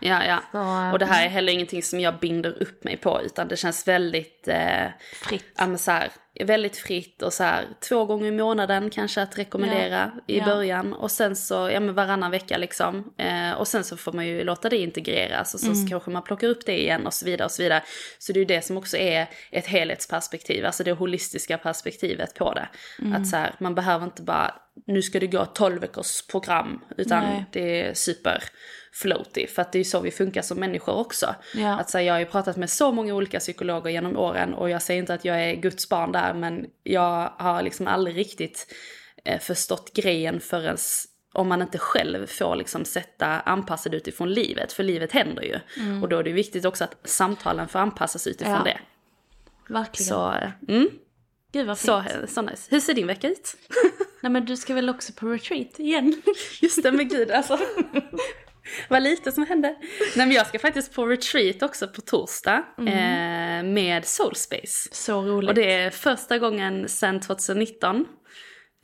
[0.00, 0.38] Ja, ja.
[0.52, 3.56] Så, och det här är heller ingenting som jag binder upp mig på utan det
[3.56, 4.86] känns väldigt, eh,
[5.22, 5.52] Fritt.
[5.56, 6.08] ja men så här,
[6.40, 10.44] väldigt fritt och så här två gånger i månaden kanske att rekommendera i Ja.
[10.44, 13.12] början och sen så, ja men varannan vecka liksom.
[13.18, 15.86] Eh, och sen så får man ju låta det integreras och så Mm.
[15.86, 17.82] kanske man plockar upp det igen och så vidare och så vidare.
[18.18, 22.54] Så det är ju det som också är ett helhetsperspektiv, alltså det holistiska perspektivet på
[22.54, 22.68] det.
[23.00, 23.12] Mm.
[23.22, 24.54] Att så här, man behöver inte bara,
[24.86, 27.44] nu ska det gå 12 veckors program, utan Nej.
[27.52, 28.44] det är super
[28.92, 29.46] floaty.
[29.46, 31.34] För att det är så vi funkar som människor också.
[31.54, 31.80] Ja.
[31.80, 34.70] Att så här, jag har ju pratat med så många olika psykologer genom åren och
[34.70, 38.74] jag säger inte att jag är Guds barn där men jag har liksom aldrig riktigt
[39.24, 40.76] eh, förstått grejen förrän
[41.32, 45.58] om man inte själv får liksom sätta anpassad utifrån livet, för livet händer ju.
[46.02, 48.66] Och då är det viktigt också att samtalen får anpassas utifrån Mm.
[48.66, 48.72] Ja.
[48.74, 48.80] det.
[49.72, 50.08] Verkligen.
[50.08, 50.88] Så, eh, mm,
[51.52, 51.86] Gud vad fint.
[51.86, 52.04] så,
[52.34, 52.68] så nice.
[52.70, 53.56] Hur ser din vecka ut?
[54.24, 56.22] Nej men du ska väl också på retreat igen?
[56.60, 57.58] Just det, men gud alltså.
[58.88, 59.76] Vad lite som hände.
[60.16, 64.88] Nej men jag ska faktiskt på retreat också på torsdag eh, med Soulspace.
[64.92, 65.48] Så roligt.
[65.48, 68.06] Och det är första gången sedan 2019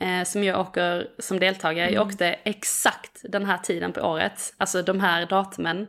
[0.00, 1.90] eh, som jag åker som deltagare.
[1.90, 5.86] Jag åkte exakt den här tiden på året, alltså de här datumen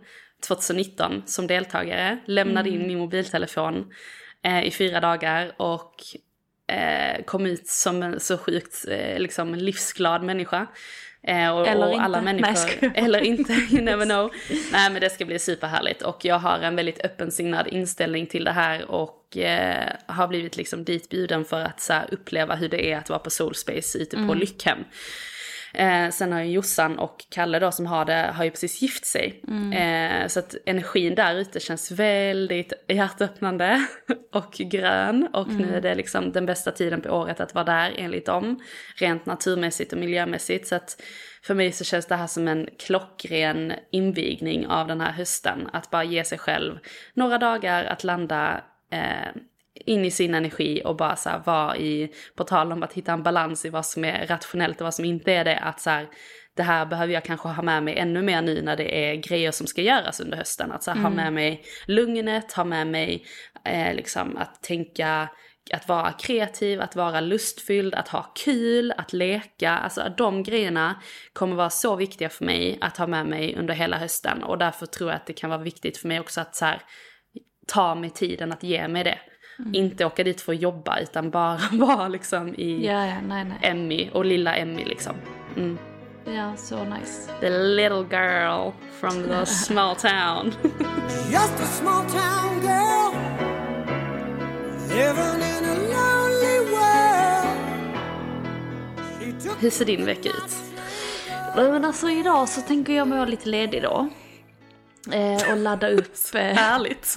[0.48, 2.20] 2019 som deltagare.
[2.26, 3.94] Lämnade in min mobiltelefon
[4.44, 5.96] eh, i fyra dagar och
[6.72, 10.68] eh, kom ut som en så sjukt eh, liksom livsglad människa.
[11.24, 12.04] Eh, och, Eller och inte.
[12.04, 12.94] alla Nej, människor, skojar.
[12.96, 14.32] eller inte, you never know.
[14.72, 18.52] Nej men det ska bli superhärligt och jag har en väldigt öppensinnad inställning till det
[18.52, 22.98] här och eh, har blivit liksom ditbjuden för att så här, uppleva hur det är
[22.98, 24.78] att vara på Soulspace ute på Lyckhem.
[25.74, 29.06] Eh, sen har ju Jossan och Kalle då som har det, har ju precis gift
[29.06, 29.44] sig.
[29.74, 33.88] Eh, så att energin där ute känns väldigt hjärtöppnande
[34.34, 35.28] och grön.
[35.34, 38.60] Och nu är det liksom den bästa tiden på året att vara där enligt dem.
[38.96, 40.68] Rent naturmässigt och miljömässigt.
[40.68, 41.02] Så att
[41.44, 45.70] för mig så känns det här som en klockren invigning av den här hösten.
[45.74, 46.80] Att bara ge sig själv
[47.14, 48.62] några dagar att landa
[48.92, 49.42] eh,
[49.74, 53.12] in i sin energi och bara så här vara i, på tal om att hitta
[53.12, 55.90] en balans i vad som är rationellt och vad som inte är det, att så
[55.90, 56.08] här,
[56.56, 59.52] det här behöver jag kanske ha med mig ännu mer nu när det är grejer
[59.52, 60.72] som ska göras under hösten.
[60.72, 63.26] Att så här, ha med mig lugnet, ha med mig
[63.66, 65.30] eh, liksom att tänka
[65.74, 69.72] att vara kreativ, att vara lustfylld, att ha kul, att leka.
[69.72, 71.02] Alltså de grejerna
[71.34, 74.44] kommer vara så viktiga för mig att ha med mig under hela hösten.
[74.44, 76.82] Och därför tror jag att det kan vara viktigt för mig också att så här,
[77.68, 79.20] ta mig tiden att ge mig det.
[79.62, 79.76] Mm.
[79.76, 83.58] Inte åka dit för att jobba utan bara vara liksom i ja, ja, nej, nej.
[83.62, 85.16] Emmy och lilla Emmy liksom.
[85.58, 85.78] Mm.
[86.26, 87.32] Ja, så nice.
[87.40, 90.54] The little girl from the small town.
[91.32, 93.16] Just a small town girl
[94.90, 97.12] living in a lonely world
[99.60, 100.56] Hur ser din vecka ut?
[101.56, 104.10] Men alltså idag så tänker jag mig vara lite ledig då.
[105.12, 106.16] Eh, och ladda upp.
[106.36, 107.16] Eh, Härligt.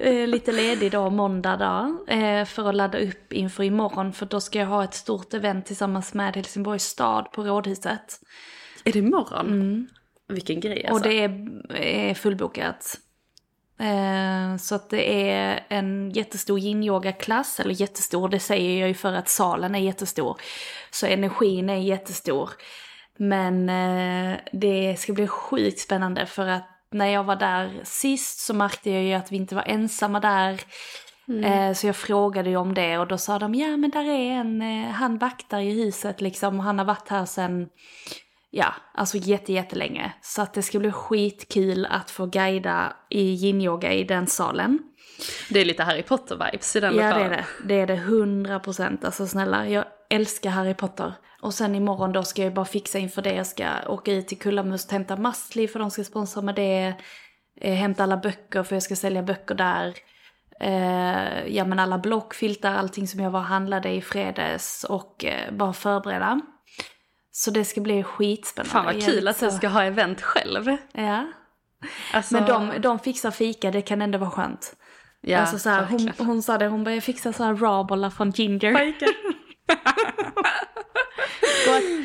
[0.00, 2.12] Eh, lite ledig då måndag då.
[2.14, 4.12] Eh, för att ladda upp inför imorgon.
[4.12, 8.20] För då ska jag ha ett stort event tillsammans med Helsingborgs stad på Rådhuset.
[8.84, 9.46] Är det imorgon?
[9.46, 9.88] Mm.
[10.28, 10.94] Vilken grej alltså.
[10.94, 12.98] Och det är, är fullbokat.
[13.80, 19.12] Eh, så att det är en jättestor yin-yoga-klass, eller jättestor, det säger jag ju för
[19.12, 20.40] att salen är jättestor.
[20.90, 22.50] Så energin är jättestor.
[23.16, 28.54] Men eh, det ska bli sjukt spännande för att när jag var där sist så
[28.54, 30.60] märkte jag ju att vi inte var ensamma där.
[31.28, 31.44] Mm.
[31.44, 34.30] Eh, så jag frågade ju om det och då sa de ja men där är
[34.30, 37.68] en, eh, han vaktar i huset liksom han har varit här sen,
[38.50, 40.12] ja alltså jätte jättelänge.
[40.20, 44.78] Så att det ska bli skitkul att få guida i yin-yoga i den salen.
[45.50, 47.30] Det är lite Harry Potter-vibes i den Ja lokalen.
[47.30, 49.04] det är det, det är det, hundra procent.
[49.04, 51.14] Alltså snälla, jag älskar Harry Potter.
[51.40, 53.34] Och sen imorgon då ska jag bara fixa inför det.
[53.34, 56.94] Jag ska åka ut till Kullamust och hämta Mastli för de ska sponsra med det.
[57.60, 59.94] Eh, hämta alla böcker för jag ska sälja böcker där.
[60.60, 65.52] Eh, ja men alla blockfiltar, allting som jag var och handlade i fredags och eh,
[65.52, 66.40] bara förbereda.
[67.30, 68.70] Så det ska bli skitspännande.
[68.72, 70.76] Fan vad kul att du ska ha event själv.
[70.92, 71.26] Ja.
[72.12, 72.34] Alltså...
[72.34, 74.76] Men de, de fixar fika, det kan ändå vara skönt.
[75.20, 78.30] Ja, alltså så här, hon, hon sa det, hon började fixa så här raw från
[78.30, 78.72] Ginger.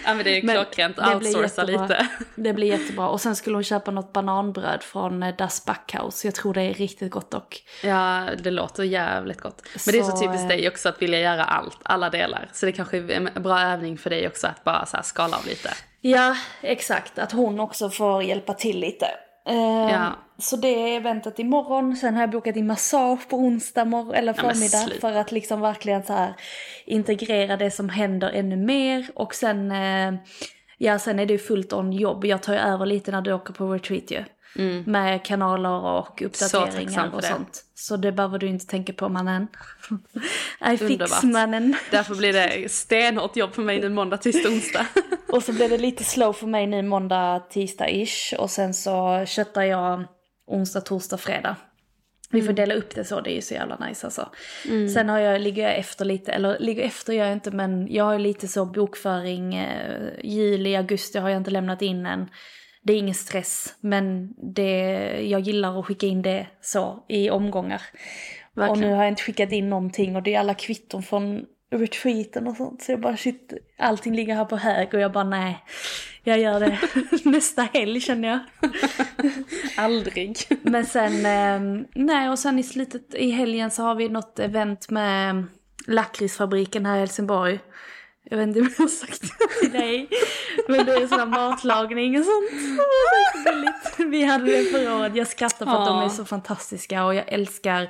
[0.05, 2.07] ja men det är klockrent, outsourca lite.
[2.35, 3.09] Det blir jättebra.
[3.09, 6.27] Och sen skulle hon köpa något bananbröd från eh, Das Backhouse.
[6.27, 7.63] Jag tror det är riktigt gott dock.
[7.83, 9.61] Ja, det låter jävligt gott.
[9.73, 12.49] Men så, det är så typiskt dig också att vilja göra allt, alla delar.
[12.53, 15.45] Så det kanske är en bra övning för dig också att bara så skala av
[15.45, 15.69] lite.
[16.01, 17.19] Ja, exakt.
[17.19, 19.05] Att hon också får hjälpa till lite.
[19.49, 20.15] Uh, ja.
[20.43, 24.33] Så det är eventet imorgon, sen har jag bokat in massage på onsdag mor- eller
[24.33, 26.33] förmiddag ja, för att liksom verkligen så här
[26.85, 30.13] integrera det som händer ännu mer och sen, uh,
[30.77, 33.33] ja sen är det ju fullt on jobb, jag tar ju över lite när du
[33.33, 34.23] åker på retreat ju.
[34.55, 34.83] Mm.
[34.87, 37.63] Med kanaler och uppdateringar och sånt.
[37.75, 39.47] Så det behöver du inte tänka på mannen.
[40.73, 41.75] I fix mannen.
[41.91, 44.85] Därför blir det stenhårt jobb för mig nu måndag, tisdag, onsdag.
[45.29, 48.35] och så blir det lite slow för mig nu måndag, tisdag-ish.
[48.39, 50.03] Och sen så köttar jag
[50.47, 51.55] onsdag, torsdag, fredag.
[52.31, 52.55] Vi får mm.
[52.55, 54.29] dela upp det så, det är ju så jävla nice alltså.
[54.69, 54.89] Mm.
[54.89, 58.03] Sen har jag, ligger jag efter lite, eller ligger efter gör jag inte men jag
[58.03, 62.29] har lite så bokföring, eh, juli, augusti har jag inte lämnat in än
[62.83, 64.81] det är ingen stress, men det,
[65.21, 67.81] jag gillar att skicka in det så i omgångar.
[68.53, 68.71] Verkligen.
[68.71, 71.45] Och nu har jag inte skickat in någonting och det är alla kvitton från
[71.79, 72.81] retreaten och sånt.
[72.81, 75.63] Så jag bara shit, allting ligger här på hög och jag bara nej,
[76.23, 76.79] jag gör det
[77.29, 78.39] nästa helg känner jag.
[79.77, 80.37] Aldrig.
[80.61, 84.89] Men sen, eh, nej och sen i slutet i helgen så har vi något event
[84.89, 85.43] med
[85.87, 87.59] lakritsfabriken här i Helsingborg.
[88.29, 90.09] Jag vet inte om jag har sagt det till dig.
[90.67, 92.49] Men det är sån matlagning och sånt.
[93.97, 95.15] Så Vi hade det förra året.
[95.15, 97.81] Jag skrattar för att de är så fantastiska och jag älskar,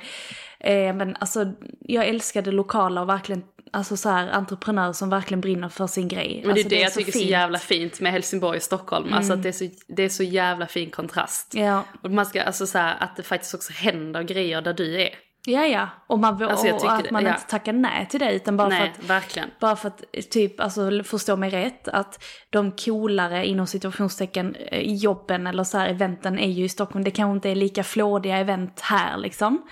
[0.60, 3.42] eh, men alltså jag älskar det lokala och verkligen
[3.74, 6.42] alltså så här, entreprenörer som verkligen brinner för sin grej.
[6.46, 8.56] Men det är alltså, det, det är jag tycker är så jävla fint med Helsingborg
[8.56, 9.06] och Stockholm.
[9.06, 9.18] Mm.
[9.18, 11.54] Alltså att det är, så, det är så jävla fin kontrast.
[11.54, 11.84] Ja.
[12.02, 15.10] Och man ska, alltså så här, att det faktiskt också händer grejer där du är.
[15.46, 15.88] Ja, ja.
[16.06, 17.34] Och, man, alltså, och att man det, ja.
[17.34, 18.32] inte tackar nej till det.
[18.32, 19.50] Utan bara nej, för att, verkligen.
[19.60, 25.46] Bara för att, typ, alltså förstå mig rätt, att de coolare inom situationstecken eh, jobben
[25.46, 27.04] eller så här eventen är ju i Stockholm.
[27.04, 29.66] Det kanske inte är lika flådiga event här liksom.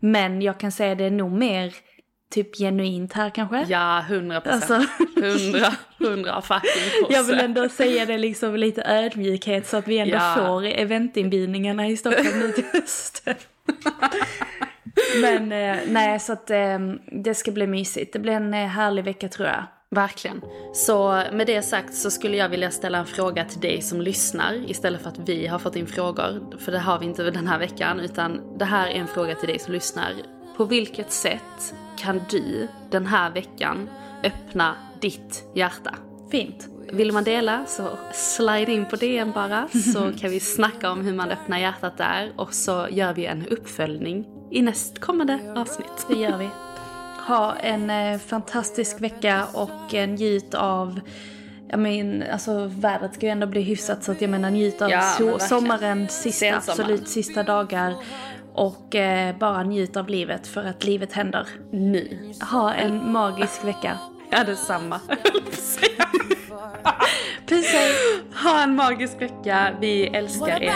[0.00, 1.74] Men jag kan säga det är nog mer
[2.32, 3.64] typ genuint här kanske.
[3.68, 4.70] Ja, hundra procent.
[4.70, 4.88] Alltså.
[5.20, 7.06] Hundra, hundra fucking procent.
[7.10, 10.34] Jag vill ändå säga det liksom lite ödmjukhet så att vi ändå ja.
[10.36, 13.34] får eventinbjudningarna i Stockholm nu till hösten.
[15.20, 16.78] Men eh, nej, så att eh,
[17.24, 18.12] det ska bli mysigt.
[18.12, 19.64] Det blir en eh, härlig vecka tror jag.
[19.90, 20.40] Verkligen.
[20.74, 24.70] Så med det sagt så skulle jag vilja ställa en fråga till dig som lyssnar
[24.70, 26.58] istället för att vi har fått in frågor.
[26.58, 29.48] För det har vi inte den här veckan utan det här är en fråga till
[29.48, 30.12] dig som lyssnar.
[30.56, 33.90] På vilket sätt kan du den här veckan
[34.24, 35.94] öppna ditt hjärta?
[36.30, 36.68] Fint.
[36.92, 41.14] Vill man dela så slide in på DM bara så kan vi snacka om hur
[41.14, 46.06] man öppnar hjärtat där och så gör vi en uppföljning i nästkommande avsnitt.
[46.08, 46.48] Det gör vi.
[47.26, 51.00] Ha en eh, fantastisk vecka och eh, njut av
[51.68, 54.90] jag men, alltså vädret ska ju ändå bli hyfsat så att jag menar njut av
[54.90, 57.94] Ja, so- sommaren sista, absolut sista dagar.
[58.54, 61.46] Och eh, bara njut av livet för att livet händer.
[61.70, 62.32] Nu.
[62.50, 63.98] Ha en magisk vecka.
[64.30, 65.00] Ja, detsamma.
[67.46, 67.92] Puss hej!
[68.44, 69.76] ha en magisk vecka.
[69.80, 70.72] Vi älskar er.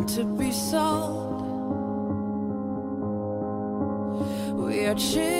[0.00, 1.42] Want to be sold.
[4.56, 5.39] We are children